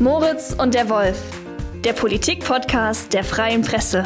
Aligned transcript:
Moritz 0.00 0.52
und 0.58 0.74
der 0.74 0.88
Wolf, 0.88 1.16
der 1.84 1.92
Politik-Podcast 1.92 3.12
der 3.12 3.22
Freien 3.22 3.62
Presse. 3.62 4.02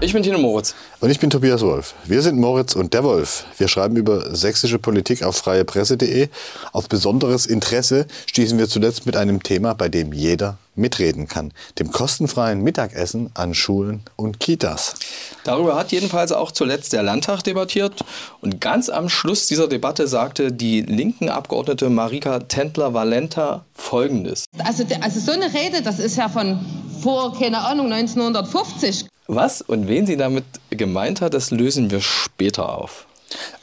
Ich 0.00 0.12
bin 0.12 0.24
Tino 0.24 0.38
Moritz. 0.38 0.74
Und 0.98 1.08
ich 1.10 1.20
bin 1.20 1.30
Tobias 1.30 1.62
Wolf. 1.62 1.94
Wir 2.04 2.20
sind 2.20 2.40
Moritz 2.40 2.74
und 2.74 2.92
der 2.92 3.04
Wolf. 3.04 3.44
Wir 3.58 3.68
schreiben 3.68 3.94
über 3.94 4.34
sächsische 4.34 4.80
Politik 4.80 5.22
auf 5.22 5.36
freiepresse.de. 5.36 6.30
Auf 6.72 6.88
besonderes 6.88 7.46
Interesse 7.46 8.08
stießen 8.26 8.58
wir 8.58 8.68
zuletzt 8.68 9.06
mit 9.06 9.16
einem 9.16 9.40
Thema, 9.40 9.74
bei 9.74 9.88
dem 9.88 10.12
jeder 10.12 10.58
mitreden 10.74 11.28
kann. 11.28 11.52
Dem 11.78 11.90
kostenfreien 11.90 12.62
Mittagessen 12.62 13.30
an 13.34 13.54
Schulen 13.54 14.02
und 14.16 14.40
Kitas. 14.40 14.94
Darüber 15.44 15.76
hat 15.76 15.92
jedenfalls 15.92 16.32
auch 16.32 16.52
zuletzt 16.52 16.92
der 16.92 17.02
Landtag 17.02 17.42
debattiert. 17.42 18.04
Und 18.40 18.60
ganz 18.60 18.88
am 18.88 19.08
Schluss 19.08 19.46
dieser 19.46 19.68
Debatte 19.68 20.06
sagte 20.06 20.52
die 20.52 20.82
linken 20.82 21.28
Abgeordnete 21.28 21.90
Marika 21.90 22.40
Tendler-Valenta 22.40 23.64
Folgendes. 23.74 24.44
Also, 24.58 24.84
also 25.00 25.20
so 25.20 25.32
eine 25.32 25.52
Rede, 25.52 25.82
das 25.82 25.98
ist 25.98 26.16
ja 26.16 26.28
von 26.28 26.64
vor, 27.00 27.36
keine 27.36 27.58
Ahnung, 27.58 27.92
1950. 27.92 29.06
Was 29.26 29.62
und 29.62 29.88
wen 29.88 30.06
sie 30.06 30.16
damit 30.16 30.44
gemeint 30.70 31.20
hat, 31.20 31.34
das 31.34 31.50
lösen 31.50 31.90
wir 31.90 32.00
später 32.00 32.78
auf. 32.78 33.06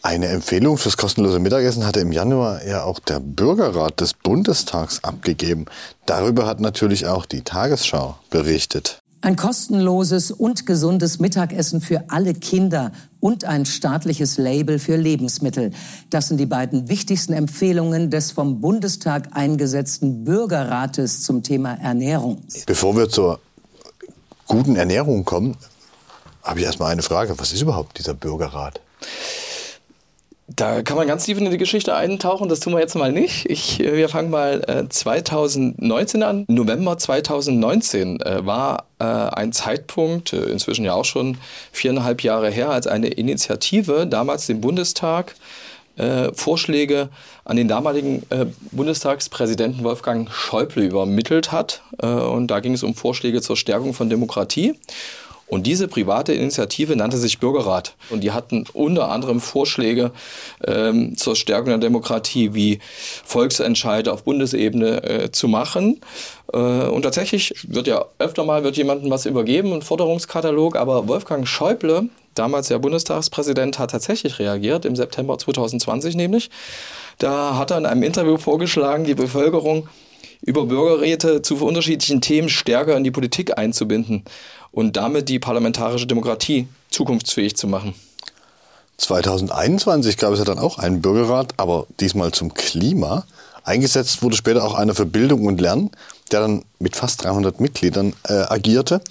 Eine 0.01 0.27
Empfehlung 0.27 0.77
fürs 0.77 0.97
kostenlose 0.97 1.39
Mittagessen 1.39 1.85
hatte 1.85 1.99
im 1.99 2.11
Januar 2.11 2.65
ja 2.65 2.83
auch 2.83 2.99
der 2.99 3.19
Bürgerrat 3.19 3.99
des 3.99 4.13
Bundestags 4.13 5.03
abgegeben. 5.03 5.65
Darüber 6.05 6.45
hat 6.45 6.59
natürlich 6.59 7.07
auch 7.07 7.25
die 7.25 7.41
Tagesschau 7.41 8.17
berichtet. 8.29 9.01
Ein 9.21 9.35
kostenloses 9.35 10.31
und 10.31 10.65
gesundes 10.65 11.19
Mittagessen 11.19 11.81
für 11.81 12.05
alle 12.07 12.33
Kinder 12.33 12.93
und 13.19 13.43
ein 13.43 13.65
staatliches 13.65 14.37
Label 14.37 14.79
für 14.79 14.95
Lebensmittel. 14.95 15.73
Das 16.09 16.29
sind 16.29 16.37
die 16.37 16.45
beiden 16.45 16.87
wichtigsten 16.87 17.33
Empfehlungen 17.33 18.11
des 18.11 18.31
vom 18.31 18.61
Bundestag 18.61 19.27
eingesetzten 19.33 20.23
Bürgerrates 20.23 21.23
zum 21.23 21.43
Thema 21.43 21.73
Ernährung. 21.73 22.41
Bevor 22.65 22.95
wir 22.95 23.09
zur 23.09 23.41
guten 24.47 24.77
Ernährung 24.77 25.25
kommen, 25.25 25.57
habe 26.41 26.61
ich 26.61 26.65
erstmal 26.65 26.93
eine 26.93 27.01
Frage. 27.01 27.37
Was 27.37 27.51
ist 27.51 27.61
überhaupt 27.61 27.97
dieser 27.97 28.13
Bürgerrat? 28.13 28.79
Da 30.55 30.81
kann 30.81 30.97
man 30.97 31.07
ganz 31.07 31.25
tief 31.25 31.37
in 31.37 31.49
die 31.49 31.57
Geschichte 31.57 31.95
eintauchen, 31.95 32.49
das 32.49 32.59
tun 32.59 32.73
wir 32.73 32.79
jetzt 32.79 32.95
mal 32.95 33.11
nicht. 33.11 33.47
Ich, 33.49 33.79
äh, 33.79 33.95
wir 33.95 34.09
fangen 34.09 34.31
mal 34.31 34.63
äh, 34.67 34.89
2019 34.89 36.23
an. 36.23 36.45
November 36.47 36.97
2019 36.97 38.19
äh, 38.21 38.45
war 38.45 38.85
äh, 38.97 39.03
ein 39.03 39.51
Zeitpunkt, 39.53 40.33
äh, 40.33 40.43
inzwischen 40.45 40.85
ja 40.85 40.93
auch 40.93 41.05
schon 41.05 41.37
viereinhalb 41.71 42.23
Jahre 42.23 42.49
her, 42.49 42.71
als 42.71 42.87
eine 42.87 43.09
Initiative 43.09 44.07
damals 44.07 44.47
dem 44.47 44.59
Bundestag 44.59 45.35
äh, 45.97 46.33
Vorschläge 46.33 47.09
an 47.45 47.57
den 47.57 47.67
damaligen 47.67 48.23
Bundestagspräsidenten 48.71 49.83
Wolfgang 49.83 50.31
Schäuble 50.31 50.85
übermittelt 50.85 51.51
hat. 51.51 51.81
und 51.99 52.47
da 52.47 52.59
ging 52.59 52.73
es 52.73 52.83
um 52.83 52.93
Vorschläge 52.93 53.41
zur 53.41 53.57
Stärkung 53.57 53.95
von 53.95 54.07
Demokratie. 54.07 54.75
Und 55.49 55.65
diese 55.65 55.87
private 55.87 56.31
Initiative 56.33 56.95
nannte 56.95 57.17
sich 57.17 57.39
Bürgerrat. 57.39 57.95
Und 58.11 58.23
die 58.23 58.31
hatten 58.31 58.65
unter 58.73 59.09
anderem 59.09 59.41
Vorschläge 59.41 60.11
ähm, 60.65 61.17
zur 61.17 61.35
Stärkung 61.35 61.69
der 61.69 61.79
Demokratie, 61.79 62.53
wie 62.53 62.79
Volksentscheide 63.25 64.13
auf 64.13 64.23
Bundesebene 64.23 65.03
äh, 65.03 65.31
zu 65.31 65.47
machen. 65.47 66.01
Äh, 66.53 66.57
und 66.57 67.01
tatsächlich 67.01 67.55
wird 67.67 67.87
ja 67.87 68.05
öfter 68.19 68.45
mal 68.45 68.63
wird 68.63 68.77
jemandem 68.77 69.09
was 69.09 69.25
übergeben, 69.25 69.73
ein 69.73 69.81
Forderungskatalog. 69.81 70.75
Aber 70.75 71.07
Wolfgang 71.07 71.47
Schäuble, 71.47 72.09
damals 72.35 72.67
der 72.67 72.77
Bundestagspräsident, 72.77 73.79
hat 73.79 73.89
tatsächlich 73.89 74.37
reagiert, 74.37 74.85
im 74.85 74.95
September 74.95 75.39
2020 75.39 76.15
nämlich. 76.15 76.51
Da 77.17 77.57
hat 77.57 77.71
er 77.71 77.79
in 77.79 77.87
einem 77.87 78.03
Interview 78.03 78.37
vorgeschlagen, 78.37 79.03
die 79.03 79.15
Bevölkerung 79.15 79.89
über 80.41 80.65
Bürgerräte 80.65 81.41
zu 81.41 81.55
unterschiedlichen 81.55 82.21
Themen 82.21 82.49
stärker 82.49 82.95
in 82.95 83.03
die 83.03 83.11
Politik 83.11 83.57
einzubinden 83.57 84.23
und 84.71 84.97
damit 84.97 85.29
die 85.29 85.39
parlamentarische 85.39 86.07
Demokratie 86.07 86.67
zukunftsfähig 86.89 87.55
zu 87.55 87.67
machen. 87.67 87.93
2021 88.97 90.17
gab 90.17 90.33
es 90.33 90.39
ja 90.39 90.45
dann 90.45 90.59
auch 90.59 90.77
einen 90.77 91.01
Bürgerrat, 91.01 91.53
aber 91.57 91.87
diesmal 91.99 92.31
zum 92.31 92.53
Klima. 92.53 93.25
Eingesetzt 93.63 94.21
wurde 94.23 94.35
später 94.35 94.63
auch 94.63 94.73
einer 94.73 94.95
für 94.95 95.05
Bildung 95.05 95.45
und 95.45 95.61
Lernen, 95.61 95.91
der 96.31 96.41
dann 96.41 96.63
mit 96.79 96.95
fast 96.95 97.23
300 97.23 97.59
Mitgliedern 97.59 98.13
äh, 98.27 98.33
agierte. 98.33 99.01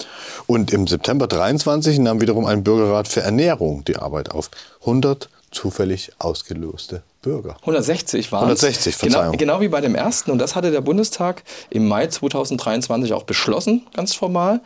Und 0.47 0.73
im 0.73 0.87
September 0.87 1.27
23 1.27 1.99
nahm 1.99 2.21
wiederum 2.21 2.45
ein 2.47 2.65
Bürgerrat 2.65 3.09
für 3.09 3.21
Ernährung 3.21 3.85
die 3.85 3.97
Arbeit 3.97 4.31
auf. 4.31 4.51
100 4.81 5.29
zufällig 5.51 6.13
ausgeloste 6.19 7.03
Bürger. 7.23 7.57
160 7.61 8.31
waren 8.33 8.45
160, 8.45 8.97
Verzeihung. 8.97 9.33
Genau, 9.33 9.39
genau 9.39 9.61
wie 9.61 9.69
bei 9.69 9.81
dem 9.81 9.95
ersten. 9.95 10.31
Und 10.31 10.39
das 10.39 10.55
hatte 10.55 10.71
der 10.71 10.81
Bundestag 10.81 11.43
im 11.71 11.89
Mai 11.89 12.07
2023 12.07 13.13
auch 13.13 13.25
beschlossen, 13.25 13.87
ganz 13.95 14.15
formal. 14.15 14.61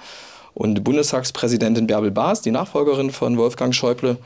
Und 0.55 0.85
Bundestagspräsidentin 0.85 1.87
Bärbel 1.87 2.11
Baas, 2.11 2.43
die 2.43 2.51
Nachfolgerin 2.51 3.11
von 3.11 3.39
Wolfgang 3.39 3.75
Schäuble, 3.75 4.19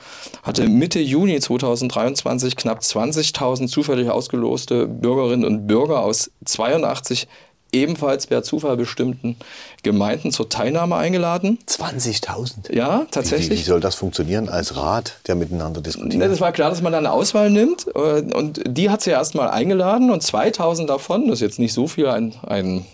hatte 0.43 0.69
Mitte 0.69 0.99
Juni 0.99 1.39
2023 1.39 2.57
knapp 2.57 2.81
20.000 2.81 3.69
zufällig 3.69 4.11
ausgeloste 4.11 4.87
Bürgerinnen 4.87 5.45
und 5.45 5.67
Bürger 5.67 6.01
aus 6.01 6.31
82 6.45 7.29
ebenfalls 7.73 8.27
per 8.27 8.43
Zufall 8.43 8.77
bestimmten 8.77 9.37
Gemeinden 9.83 10.33
zur 10.33 10.49
Teilnahme 10.49 10.97
eingeladen. 10.97 11.59
20.000? 11.69 12.73
Ja, 12.75 13.07
tatsächlich. 13.11 13.51
Wie, 13.51 13.63
wie, 13.63 13.67
soll 13.67 13.81
das 13.81 13.95
funktionieren 13.95 14.49
als 14.49 14.77
Rat, 14.77 15.19
der 15.27 15.35
miteinander 15.35 15.81
diskutiert? 15.81 16.23
Das 16.23 16.41
war 16.41 16.53
klar, 16.53 16.71
dass 16.71 16.83
man 16.83 16.93
da 16.93 16.99
eine 16.99 17.13
Auswahl 17.13 17.51
nimmt. 17.51 17.87
Äh, 17.95 18.23
und 18.35 18.63
die 18.67 18.91
hat 18.91 19.03
sie 19.03 19.11
erstmal 19.11 19.49
eingeladen 19.49 20.11
und 20.11 20.23
2000 20.23 20.89
davon, 20.89 21.29
das 21.29 21.37
ist 21.37 21.43
jetzt 21.43 21.59
nicht 21.59 21.73
so 21.73 21.87
viel, 21.87 22.09
ein, 22.09 22.35
ein, 22.47 22.87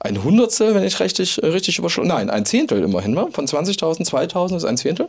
ein 0.00 0.22
Hundertstel, 0.22 0.74
wenn 0.74 0.84
ich 0.84 1.00
richtig, 1.00 1.40
richtig 1.42 1.78
überschlage, 1.78 2.08
nein, 2.08 2.30
ein 2.30 2.44
Zehntel 2.44 2.82
immerhin 2.82 3.16
von 3.16 3.46
20.000, 3.46 4.04
2000 4.04 4.58
ist 4.58 4.64
ein 4.64 4.76
Zehntel. 4.76 5.08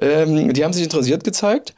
Ähm, 0.00 0.52
die 0.52 0.64
haben 0.64 0.72
sich 0.72 0.84
interessiert 0.84 1.24
gezeigt. 1.24 1.74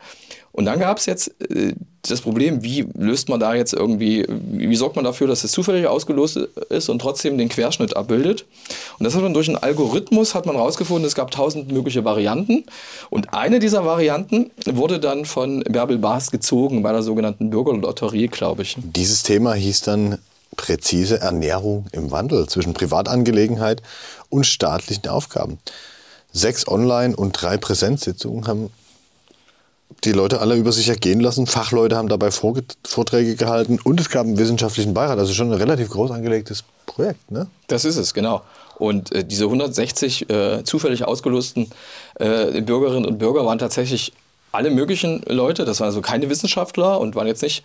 Und 0.54 0.66
dann 0.66 0.78
gab 0.78 0.98
es 0.98 1.06
jetzt 1.06 1.34
äh, 1.50 1.72
das 2.02 2.20
Problem, 2.20 2.62
wie 2.62 2.86
löst 2.96 3.28
man 3.28 3.40
da 3.40 3.54
jetzt 3.54 3.72
irgendwie, 3.72 4.24
wie 4.28 4.76
sorgt 4.76 4.94
man 4.94 5.04
dafür, 5.04 5.26
dass 5.26 5.42
es 5.42 5.50
zufällig 5.50 5.88
ausgelost 5.88 6.36
ist 6.36 6.88
und 6.88 7.00
trotzdem 7.00 7.36
den 7.38 7.48
Querschnitt 7.48 7.96
abbildet. 7.96 8.44
Und 8.98 9.04
das 9.04 9.16
hat 9.16 9.22
man 9.22 9.34
durch 9.34 9.48
einen 9.48 9.56
Algorithmus 9.56 10.34
hat 10.34 10.46
man 10.46 10.54
rausgefunden, 10.54 11.06
es 11.06 11.16
gab 11.16 11.32
tausend 11.32 11.72
mögliche 11.72 12.04
Varianten. 12.04 12.64
Und 13.10 13.34
eine 13.34 13.58
dieser 13.58 13.84
Varianten 13.84 14.52
wurde 14.64 15.00
dann 15.00 15.24
von 15.24 15.64
Bärbel 15.64 15.98
Baas 15.98 16.30
gezogen 16.30 16.84
bei 16.84 16.92
der 16.92 17.02
sogenannten 17.02 17.50
Bürgerlotterie, 17.50 18.28
glaube 18.28 18.62
ich. 18.62 18.76
Dieses 18.78 19.24
Thema 19.24 19.54
hieß 19.54 19.80
dann 19.82 20.18
präzise 20.56 21.20
Ernährung 21.20 21.86
im 21.90 22.12
Wandel 22.12 22.48
zwischen 22.48 22.74
Privatangelegenheit 22.74 23.82
und 24.28 24.46
staatlichen 24.46 25.08
Aufgaben. 25.08 25.58
Sechs 26.32 26.68
Online- 26.68 27.16
und 27.16 27.32
drei 27.32 27.56
Präsenzsitzungen 27.56 28.46
haben 28.46 28.70
die 30.04 30.12
Leute 30.12 30.40
alle 30.40 30.56
über 30.56 30.72
sich 30.72 30.88
ergehen 30.88 31.20
lassen. 31.20 31.46
Fachleute 31.46 31.96
haben 31.96 32.08
dabei 32.08 32.30
Vorträge 32.30 33.36
gehalten 33.36 33.78
und 33.82 34.00
es 34.00 34.10
gab 34.10 34.26
einen 34.26 34.38
wissenschaftlichen 34.38 34.94
Beirat. 34.94 35.18
Also 35.18 35.32
schon 35.32 35.48
ein 35.52 35.58
relativ 35.58 35.90
groß 35.90 36.10
angelegtes 36.10 36.64
Projekt. 36.86 37.30
Ne? 37.30 37.46
Das 37.66 37.84
ist 37.84 37.96
es, 37.96 38.14
genau. 38.14 38.42
Und 38.78 39.12
äh, 39.12 39.24
diese 39.24 39.44
160 39.44 40.30
äh, 40.30 40.64
zufällig 40.64 41.04
ausgelosten 41.04 41.70
äh, 42.16 42.60
Bürgerinnen 42.60 43.06
und 43.06 43.18
Bürger 43.18 43.44
waren 43.46 43.58
tatsächlich 43.58 44.12
alle 44.54 44.70
möglichen 44.70 45.22
Leute. 45.26 45.64
Das 45.64 45.80
waren 45.80 45.88
also 45.88 46.00
keine 46.00 46.30
Wissenschaftler 46.30 47.00
und 47.00 47.14
waren 47.14 47.26
jetzt 47.26 47.42
nicht 47.42 47.64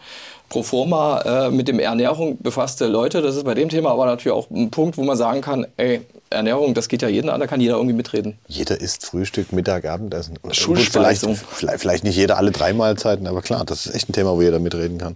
pro 0.50 0.64
forma 0.64 1.22
äh, 1.22 1.52
mit 1.52 1.68
dem 1.68 1.80
Ernährung 1.80 2.38
befasste 2.42 2.88
Leute. 2.88 3.22
Das 3.22 3.36
ist 3.36 3.46
bei 3.46 3.54
dem 3.54 3.70
Thema 3.70 3.92
aber 3.92 4.06
natürlich 4.06 4.36
auch 4.36 4.50
ein 4.50 4.72
Punkt, 4.72 4.98
wo 4.98 5.04
man 5.04 5.16
sagen 5.16 5.42
kann, 5.42 5.68
ey, 5.78 6.02
Ernährung, 6.30 6.74
das 6.74 6.90
geht 6.90 7.02
ja 7.02 7.08
jeden 7.08 7.30
an, 7.30 7.40
da 7.40 7.48
kann 7.48 7.62
jeder 7.62 7.76
irgendwie 7.76 7.96
mitreden. 7.96 8.38
Jeder 8.48 8.80
isst 8.80 9.06
Frühstück, 9.06 9.52
Mittag, 9.52 9.86
Abendessen. 9.86 10.38
Schulspeisung. 10.52 11.36
Vielleicht, 11.36 11.80
vielleicht 11.80 12.04
nicht 12.04 12.18
jeder 12.18 12.38
alle 12.38 12.52
drei 12.52 12.74
Mahlzeiten, 12.74 13.26
aber 13.28 13.42
klar, 13.42 13.66
das 13.66 13.86
ist 13.86 13.96
echt 13.96 14.10
ein 14.10 14.14
Thema, 14.14 14.36
wo 14.36 14.42
jeder 14.42 14.60
mitreden 14.60 14.98
kann. 14.98 15.16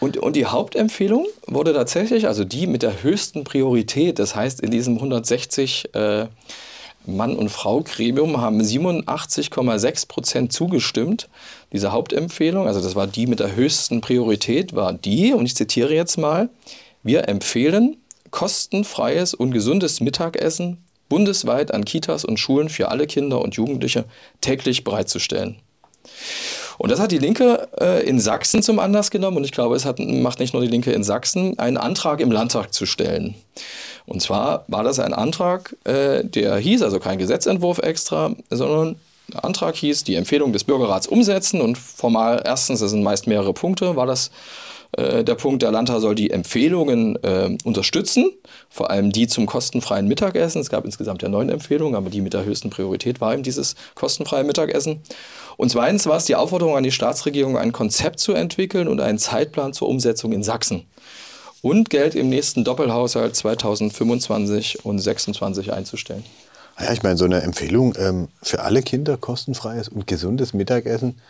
Und, 0.00 0.16
und 0.16 0.34
die 0.34 0.46
Hauptempfehlung 0.46 1.26
wurde 1.46 1.74
tatsächlich, 1.74 2.26
also 2.26 2.44
die 2.44 2.66
mit 2.66 2.82
der 2.82 3.02
höchsten 3.02 3.44
Priorität, 3.44 4.18
das 4.18 4.34
heißt 4.34 4.60
in 4.60 4.70
diesem 4.70 4.96
160 4.96 5.94
äh, 5.94 6.26
Mann- 7.06 7.36
und 7.36 7.48
Frau-Gremium 7.48 8.40
haben 8.40 8.60
87,6 8.60 10.08
Prozent 10.08 10.52
zugestimmt. 10.52 11.28
Diese 11.72 11.92
Hauptempfehlung, 11.92 12.66
also 12.66 12.80
das 12.80 12.94
war 12.94 13.06
die 13.06 13.26
mit 13.26 13.40
der 13.40 13.56
höchsten 13.56 14.00
Priorität, 14.00 14.74
war 14.74 14.92
die, 14.92 15.32
und 15.32 15.46
ich 15.46 15.56
zitiere 15.56 15.94
jetzt 15.94 16.18
mal, 16.18 16.50
wir 17.02 17.28
empfehlen 17.28 17.96
kostenfreies 18.30 19.34
und 19.34 19.52
gesundes 19.52 20.00
Mittagessen 20.00 20.84
bundesweit 21.08 21.74
an 21.74 21.84
Kitas 21.84 22.24
und 22.24 22.38
Schulen 22.38 22.68
für 22.68 22.88
alle 22.88 23.06
Kinder 23.06 23.42
und 23.42 23.56
Jugendliche 23.56 24.04
täglich 24.40 24.84
bereitzustellen. 24.84 25.56
Und 26.80 26.90
das 26.90 26.98
hat 26.98 27.12
die 27.12 27.18
Linke 27.18 27.68
äh, 27.78 28.08
in 28.08 28.18
Sachsen 28.18 28.62
zum 28.62 28.78
Anlass 28.78 29.10
genommen 29.10 29.36
und 29.36 29.44
ich 29.44 29.52
glaube, 29.52 29.76
es 29.76 29.84
hat, 29.84 29.98
macht 29.98 30.40
nicht 30.40 30.54
nur 30.54 30.62
die 30.62 30.68
Linke 30.68 30.92
in 30.92 31.04
Sachsen, 31.04 31.58
einen 31.58 31.76
Antrag 31.76 32.20
im 32.20 32.32
Landtag 32.32 32.72
zu 32.72 32.86
stellen. 32.86 33.34
Und 34.06 34.22
zwar 34.22 34.64
war 34.66 34.82
das 34.82 34.98
ein 34.98 35.12
Antrag, 35.12 35.76
äh, 35.84 36.24
der 36.24 36.56
hieß, 36.56 36.80
also 36.80 36.98
kein 36.98 37.18
Gesetzentwurf 37.18 37.80
extra, 37.80 38.34
sondern 38.48 38.96
der 39.30 39.44
Antrag 39.44 39.76
hieß, 39.76 40.04
die 40.04 40.14
Empfehlung 40.14 40.54
des 40.54 40.64
Bürgerrats 40.64 41.06
umsetzen 41.06 41.60
und 41.60 41.76
formal 41.76 42.40
erstens, 42.46 42.80
das 42.80 42.92
sind 42.92 43.02
meist 43.02 43.26
mehrere 43.26 43.52
Punkte, 43.52 43.94
war 43.94 44.06
das 44.06 44.30
Äh, 44.92 45.24
der 45.24 45.34
Punkt, 45.34 45.62
der 45.62 45.70
Landtag 45.70 46.00
soll 46.00 46.14
die 46.14 46.30
Empfehlungen 46.30 47.16
äh, 47.22 47.56
unterstützen, 47.64 48.32
vor 48.68 48.90
allem 48.90 49.12
die 49.12 49.26
zum 49.28 49.46
kostenfreien 49.46 50.08
Mittagessen. 50.08 50.60
Es 50.60 50.70
gab 50.70 50.84
insgesamt 50.84 51.22
ja 51.22 51.28
neun 51.28 51.48
Empfehlungen, 51.48 51.94
aber 51.94 52.10
die 52.10 52.20
mit 52.20 52.34
der 52.34 52.44
höchsten 52.44 52.70
Priorität 52.70 53.20
war 53.20 53.32
eben 53.32 53.42
dieses 53.42 53.76
kostenfreie 53.94 54.44
Mittagessen. 54.44 55.00
Und 55.56 55.70
zweitens 55.70 56.06
war 56.06 56.16
es 56.16 56.24
die 56.24 56.36
Aufforderung 56.36 56.76
an 56.76 56.82
die 56.82 56.92
Staatsregierung, 56.92 57.56
ein 57.56 57.72
Konzept 57.72 58.18
zu 58.18 58.32
entwickeln 58.32 58.88
und 58.88 59.00
einen 59.00 59.18
Zeitplan 59.18 59.72
zur 59.72 59.88
Umsetzung 59.88 60.32
in 60.32 60.42
Sachsen. 60.42 60.86
Und 61.62 61.90
Geld 61.90 62.14
im 62.14 62.30
nächsten 62.30 62.64
Doppelhaushalt 62.64 63.36
2025 63.36 64.84
und 64.84 64.98
2026 64.98 65.72
einzustellen. 65.72 66.24
Ja, 66.80 66.92
ich 66.92 67.02
meine, 67.02 67.18
so 67.18 67.26
eine 67.26 67.42
Empfehlung 67.42 67.94
ähm, 67.98 68.28
für 68.42 68.60
alle 68.60 68.82
Kinder 68.82 69.18
kostenfreies 69.18 69.88
und 69.88 70.06
gesundes 70.06 70.54
Mittagessen 70.54 71.20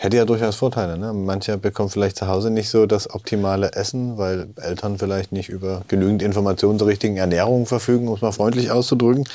hätte 0.00 0.16
ja 0.16 0.24
durchaus 0.24 0.56
Vorteile. 0.56 0.96
Ne? 0.96 1.12
Mancher 1.12 1.58
bekommt 1.58 1.92
vielleicht 1.92 2.16
zu 2.16 2.26
Hause 2.26 2.50
nicht 2.50 2.70
so 2.70 2.86
das 2.86 3.10
optimale 3.10 3.72
Essen, 3.74 4.16
weil 4.16 4.48
Eltern 4.56 4.98
vielleicht 4.98 5.30
nicht 5.30 5.50
über 5.50 5.82
genügend 5.88 6.22
Informationen 6.22 6.78
zur 6.78 6.88
richtigen 6.88 7.18
Ernährung 7.18 7.66
verfügen, 7.66 8.08
um 8.08 8.14
es 8.14 8.22
mal 8.22 8.32
freundlich 8.32 8.70
auszudrücken. 8.70 9.28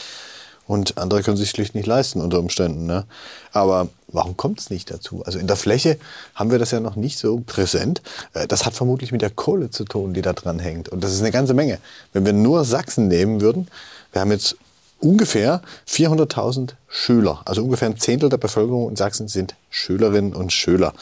Und 0.68 0.98
andere 0.98 1.22
können 1.22 1.38
sich 1.38 1.52
schlicht 1.52 1.76
nicht 1.76 1.86
leisten 1.86 2.20
unter 2.20 2.40
Umständen. 2.40 2.88
Ne? 2.88 3.06
Aber 3.52 3.90
warum 4.08 4.36
kommt 4.36 4.60
es 4.60 4.72
nicht 4.72 4.90
dazu? 4.90 5.22
Also 5.24 5.38
in 5.38 5.46
der 5.46 5.56
Fläche 5.56 6.00
haben 6.34 6.50
wir 6.50 6.58
das 6.58 6.72
ja 6.72 6.80
noch 6.80 6.96
nicht 6.96 7.20
so 7.20 7.44
präsent. 7.46 8.02
Äh, 8.34 8.48
das 8.48 8.66
hat 8.66 8.74
vermutlich 8.74 9.12
mit 9.12 9.22
der 9.22 9.30
Kohle 9.30 9.70
zu 9.70 9.86
tun, 9.86 10.16
die 10.16 10.24
da 10.24 10.34
dran 10.34 10.58
hängt. 10.58 10.90
Und 10.90 11.04
das 11.04 11.14
ist 11.14 11.22
eine 11.22 11.32
ganze 11.32 11.54
Menge. 11.54 11.78
Wenn 12.12 12.26
wir 12.26 12.34
nur 12.34 12.66
Sachsen 12.66 13.08
nehmen 13.08 13.42
würden, 13.42 13.68
wir 14.12 14.22
haben 14.22 14.32
jetzt 14.32 14.58
ungefähr 15.00 15.62
400.000 15.88 16.72
Schüler. 16.88 17.42
Also 17.46 17.64
ungefähr 17.64 17.90
ein 17.90 17.98
Zehntel 17.98 18.30
der 18.30 18.38
Bevölkerung 18.38 18.90
in 18.90 18.96
Sachsen 18.96 19.28
sind 19.28 19.56
Schülerinnen 19.70 20.34
und 20.34 20.52
Schüler. 20.54 20.94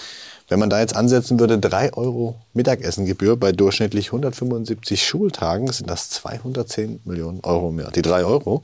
Wenn 0.50 0.60
man 0.60 0.70
da 0.70 0.80
jetzt 0.80 0.96
ansetzen 0.96 1.40
würde, 1.40 1.58
3 1.58 1.94
Euro 1.94 2.36
Mittagessengebühr 2.54 3.38
bei 3.38 3.52
durchschnittlich 3.54 4.08
175 4.08 5.06
Schultagen, 5.06 5.72
sind 5.72 5.90
das 5.90 6.10
210 6.10 7.00
Millionen 7.06 7.40
Euro 7.44 7.72
mehr. 7.72 7.92
Die 7.92 8.02
3 8.02 8.26
Euro, 8.26 8.62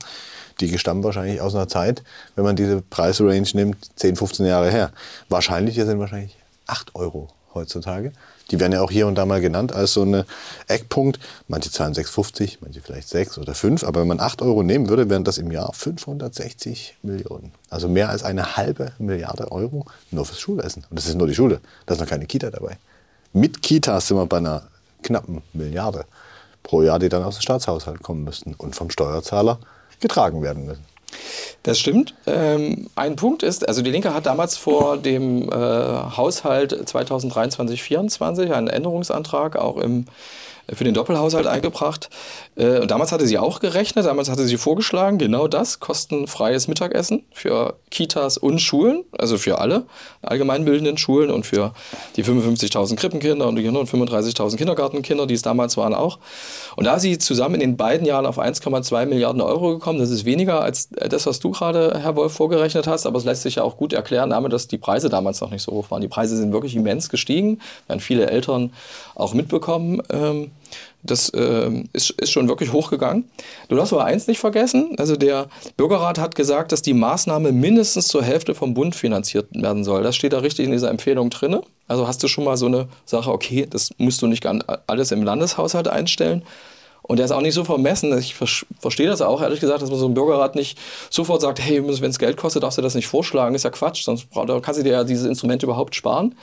die 0.60 0.78
stammen 0.78 1.02
wahrscheinlich 1.02 1.40
aus 1.40 1.54
einer 1.54 1.68
Zeit, 1.68 2.02
wenn 2.36 2.44
man 2.44 2.54
diese 2.54 2.82
Preisrange 2.82 3.48
nimmt, 3.54 3.76
10, 3.96 4.16
15 4.16 4.46
Jahre 4.46 4.70
her. 4.70 4.90
Wahrscheinlicher 5.30 5.86
sind 5.86 5.98
wahrscheinlich 5.98 6.36
8 6.66 6.94
Euro 6.94 7.28
heutzutage. 7.54 8.12
Die 8.50 8.58
werden 8.58 8.72
ja 8.72 8.82
auch 8.82 8.90
hier 8.90 9.06
und 9.06 9.14
da 9.14 9.26
mal 9.26 9.40
genannt 9.40 9.72
als 9.72 9.92
so 9.92 10.02
ein 10.02 10.24
Eckpunkt. 10.66 11.18
Manche 11.48 11.70
zahlen 11.70 11.94
6,50, 11.94 12.58
manche 12.60 12.80
vielleicht 12.80 13.08
6 13.08 13.38
oder 13.38 13.54
5. 13.54 13.84
Aber 13.84 14.00
wenn 14.00 14.08
man 14.08 14.20
8 14.20 14.42
Euro 14.42 14.62
nehmen 14.62 14.88
würde, 14.88 15.08
wären 15.08 15.24
das 15.24 15.38
im 15.38 15.50
Jahr 15.50 15.72
560 15.72 16.96
Millionen. 17.02 17.52
Also 17.68 17.88
mehr 17.88 18.08
als 18.08 18.22
eine 18.22 18.56
halbe 18.56 18.92
Milliarde 18.98 19.52
Euro 19.52 19.86
nur 20.10 20.26
fürs 20.26 20.40
Schulessen. 20.40 20.84
Und 20.90 20.98
das 20.98 21.06
ist 21.06 21.14
nur 21.14 21.28
die 21.28 21.34
Schule. 21.34 21.60
Da 21.86 21.94
ist 21.94 22.00
noch 22.00 22.08
keine 22.08 22.26
Kita 22.26 22.50
dabei. 22.50 22.78
Mit 23.32 23.62
Kitas 23.62 24.08
sind 24.08 24.16
wir 24.16 24.26
bei 24.26 24.38
einer 24.38 24.62
knappen 25.02 25.42
Milliarde 25.52 26.04
pro 26.62 26.82
Jahr, 26.82 26.98
die 26.98 27.08
dann 27.08 27.22
aus 27.22 27.36
dem 27.36 27.42
Staatshaushalt 27.42 28.02
kommen 28.02 28.24
müssten 28.24 28.54
und 28.54 28.74
vom 28.74 28.90
Steuerzahler 28.90 29.58
getragen 30.00 30.42
werden 30.42 30.66
müssen. 30.66 30.89
Das 31.62 31.78
stimmt. 31.78 32.14
Ähm, 32.26 32.88
ein 32.94 33.16
Punkt 33.16 33.42
ist, 33.42 33.68
also 33.68 33.82
die 33.82 33.90
Linke 33.90 34.14
hat 34.14 34.26
damals 34.26 34.56
vor 34.56 34.96
dem 34.96 35.50
äh, 35.50 35.54
Haushalt 35.54 36.72
2023-24 36.72 38.52
einen 38.52 38.68
Änderungsantrag 38.68 39.56
auch 39.56 39.76
im 39.76 40.06
für 40.72 40.84
den 40.84 40.94
Doppelhaushalt 40.94 41.46
eingebracht. 41.46 42.10
Äh, 42.56 42.80
und 42.80 42.90
damals 42.90 43.12
hatte 43.12 43.26
sie 43.26 43.38
auch 43.38 43.60
gerechnet, 43.60 44.06
damals 44.06 44.28
hatte 44.28 44.46
sie 44.46 44.56
vorgeschlagen, 44.56 45.18
genau 45.18 45.48
das, 45.48 45.80
kostenfreies 45.80 46.68
Mittagessen 46.68 47.24
für 47.32 47.74
Kitas 47.90 48.38
und 48.38 48.60
Schulen, 48.60 49.04
also 49.18 49.38
für 49.38 49.58
alle 49.58 49.86
allgemeinbildenden 50.22 50.98
Schulen 50.98 51.30
und 51.30 51.46
für 51.46 51.72
die 52.16 52.24
55.000 52.24 52.96
Krippenkinder 52.96 53.48
und 53.48 53.56
die 53.56 53.68
135.000 53.68 54.56
Kindergartenkinder, 54.56 55.26
die 55.26 55.34
es 55.34 55.42
damals 55.42 55.76
waren, 55.76 55.94
auch. 55.94 56.18
Und 56.76 56.84
da 56.84 56.96
ist 56.96 57.02
sie 57.02 57.18
zusammen 57.18 57.54
in 57.54 57.60
den 57.60 57.76
beiden 57.76 58.06
Jahren 58.06 58.26
auf 58.26 58.38
1,2 58.38 59.06
Milliarden 59.06 59.40
Euro 59.40 59.72
gekommen. 59.72 59.98
Das 59.98 60.10
ist 60.10 60.24
weniger 60.24 60.62
als 60.62 60.90
das, 60.90 61.26
was 61.26 61.40
du 61.40 61.50
gerade, 61.50 61.98
Herr 62.00 62.16
Wolf, 62.16 62.32
vorgerechnet 62.32 62.86
hast, 62.86 63.06
aber 63.06 63.18
es 63.18 63.24
lässt 63.24 63.42
sich 63.42 63.56
ja 63.56 63.62
auch 63.62 63.76
gut 63.76 63.92
erklären, 63.92 64.30
damit, 64.30 64.52
dass 64.52 64.68
die 64.68 64.78
Preise 64.78 65.08
damals 65.08 65.40
noch 65.40 65.50
nicht 65.50 65.62
so 65.62 65.72
hoch 65.72 65.90
waren. 65.90 66.00
Die 66.00 66.08
Preise 66.08 66.36
sind 66.36 66.52
wirklich 66.52 66.76
immens 66.76 67.08
gestiegen, 67.08 67.60
werden 67.86 68.00
viele 68.00 68.30
Eltern 68.30 68.72
auch 69.14 69.34
mitbekommen. 69.34 70.02
Ähm, 70.10 70.50
das 71.02 71.30
äh, 71.30 71.70
ist, 71.92 72.10
ist 72.10 72.30
schon 72.30 72.48
wirklich 72.48 72.72
hochgegangen. 72.72 73.24
Du 73.68 73.76
darfst 73.76 73.92
aber 73.92 74.04
eins 74.04 74.26
nicht 74.26 74.38
vergessen. 74.38 74.96
Also 74.98 75.16
der 75.16 75.48
Bürgerrat 75.76 76.18
hat 76.18 76.34
gesagt, 76.34 76.72
dass 76.72 76.82
die 76.82 76.94
Maßnahme 76.94 77.52
mindestens 77.52 78.08
zur 78.08 78.22
Hälfte 78.22 78.54
vom 78.54 78.74
Bund 78.74 78.94
finanziert 78.94 79.48
werden 79.52 79.84
soll. 79.84 80.02
Das 80.02 80.16
steht 80.16 80.32
da 80.32 80.38
richtig 80.38 80.66
in 80.66 80.72
dieser 80.72 80.90
Empfehlung 80.90 81.30
drin. 81.30 81.60
Also 81.88 82.06
hast 82.06 82.22
du 82.22 82.28
schon 82.28 82.44
mal 82.44 82.56
so 82.56 82.66
eine 82.66 82.88
Sache, 83.04 83.32
okay, 83.32 83.66
das 83.68 83.90
musst 83.98 84.22
du 84.22 84.26
nicht 84.26 84.46
alles 84.86 85.10
im 85.12 85.22
Landeshaushalt 85.22 85.88
einstellen, 85.88 86.42
und 87.10 87.16
der 87.16 87.26
ist 87.26 87.32
auch 87.32 87.40
nicht 87.40 87.54
so 87.54 87.64
vermessen. 87.64 88.16
Ich 88.16 88.36
verstehe 88.36 89.08
das 89.08 89.20
auch, 89.20 89.42
ehrlich 89.42 89.58
gesagt, 89.58 89.82
dass 89.82 89.90
man 89.90 89.98
so 89.98 90.06
ein 90.06 90.14
Bürgerrat 90.14 90.54
nicht 90.54 90.78
sofort 91.10 91.40
sagt, 91.40 91.58
hey, 91.58 91.84
wenn 91.84 92.08
es 92.08 92.18
Geld 92.20 92.36
kostet, 92.36 92.62
darfst 92.62 92.78
du 92.78 92.82
das 92.82 92.94
nicht 92.94 93.08
vorschlagen. 93.08 93.56
Ist 93.56 93.64
ja 93.64 93.70
Quatsch, 93.70 94.04
sonst 94.04 94.28
kannst 94.32 94.78
du 94.78 94.84
dir 94.84 94.92
ja 94.92 95.02
dieses 95.02 95.26
Instrument 95.26 95.60
überhaupt 95.64 95.96
sparen. 95.96 96.36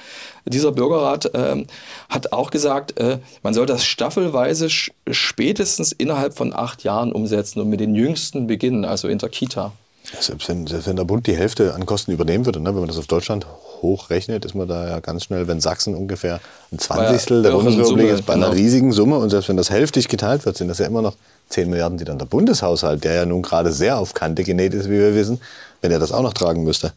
Dieser 0.44 0.74
Bürgerrat 0.74 1.32
ähm, 1.36 1.68
hat 2.10 2.34
auch 2.34 2.52
gesagt, 2.52 3.00
äh, 3.00 3.20
man 3.44 3.54
soll 3.54 3.66
das 3.66 3.86
staffelweise 3.86 4.68
spätestens 5.10 5.94
innerhalb 5.94 6.36
von 6.36 6.52
acht 6.52 6.84
Jahren 6.84 7.14
umsetzen 7.14 7.62
und 7.62 7.70
mit 7.70 7.80
den 7.80 7.96
Jüngsten 7.96 8.48
beginnen, 8.48 8.84
also 8.84 9.08
in 9.08 9.20
der 9.20 9.30
Kita. 9.30 9.72
Selbst 10.20 10.50
wenn, 10.50 10.68
selbst 10.68 10.88
wenn 10.88 10.98
der 10.98 11.06
Bund 11.06 11.28
die 11.28 11.38
Hälfte 11.38 11.76
an 11.76 11.86
Kosten 11.86 12.12
übernehmen 12.12 12.46
würde, 12.46 12.60
ne, 12.60 12.72
wenn 12.72 12.80
man 12.82 12.90
das 12.90 12.98
auf 12.98 13.08
Deutschland 13.08 13.46
hochrechnet, 13.82 14.46
ist 14.46 14.56
man 14.56 14.68
da 14.68 14.88
ja 14.88 15.00
ganz 15.00 15.24
schnell, 15.24 15.48
wenn 15.48 15.62
Sachsen 15.62 15.96
ungefähr 15.96 16.40
ein 16.72 16.80
Zwanzigstel 16.80 17.44
der 17.44 17.52
Bundesrepublik 17.52 18.10
ist, 18.10 18.26
bei 18.26 18.34
einer 18.34 18.48
genau. 18.48 18.58
riesigen 18.58 18.92
Summe. 18.92 19.18
Und 19.18 19.30
selbst 19.30 19.50
wenn 19.50 19.58
das 19.58 19.70
hälftig 19.70 20.08
geteilt 20.08 20.46
wird, 20.46 20.58
sind 20.58 20.68
das 20.68 20.80
ja 20.80 20.86
immer 20.86 21.02
noch 21.02 21.16
10 21.50 21.70
Milliarden, 21.70 21.98
die 21.98 22.06
dann 22.06 22.20
der 22.20 22.26
Bundeshaushalt, 22.26 23.04
der 23.04 23.14
ja 23.14 23.26
nun 23.26 23.42
gerade 23.42 23.72
sehr 23.72 23.98
auf 23.98 24.14
Kante 24.14 24.44
genäht 24.44 24.74
ist, 24.74 24.88
wie 24.88 25.00
wir 25.00 25.16
wissen, 25.16 25.40
wenn 25.82 25.92
er 25.92 26.00
das 26.00 26.12
auch 26.12 26.22
noch 26.22 26.34
tragen 26.34 26.64
müsste. 26.64 26.94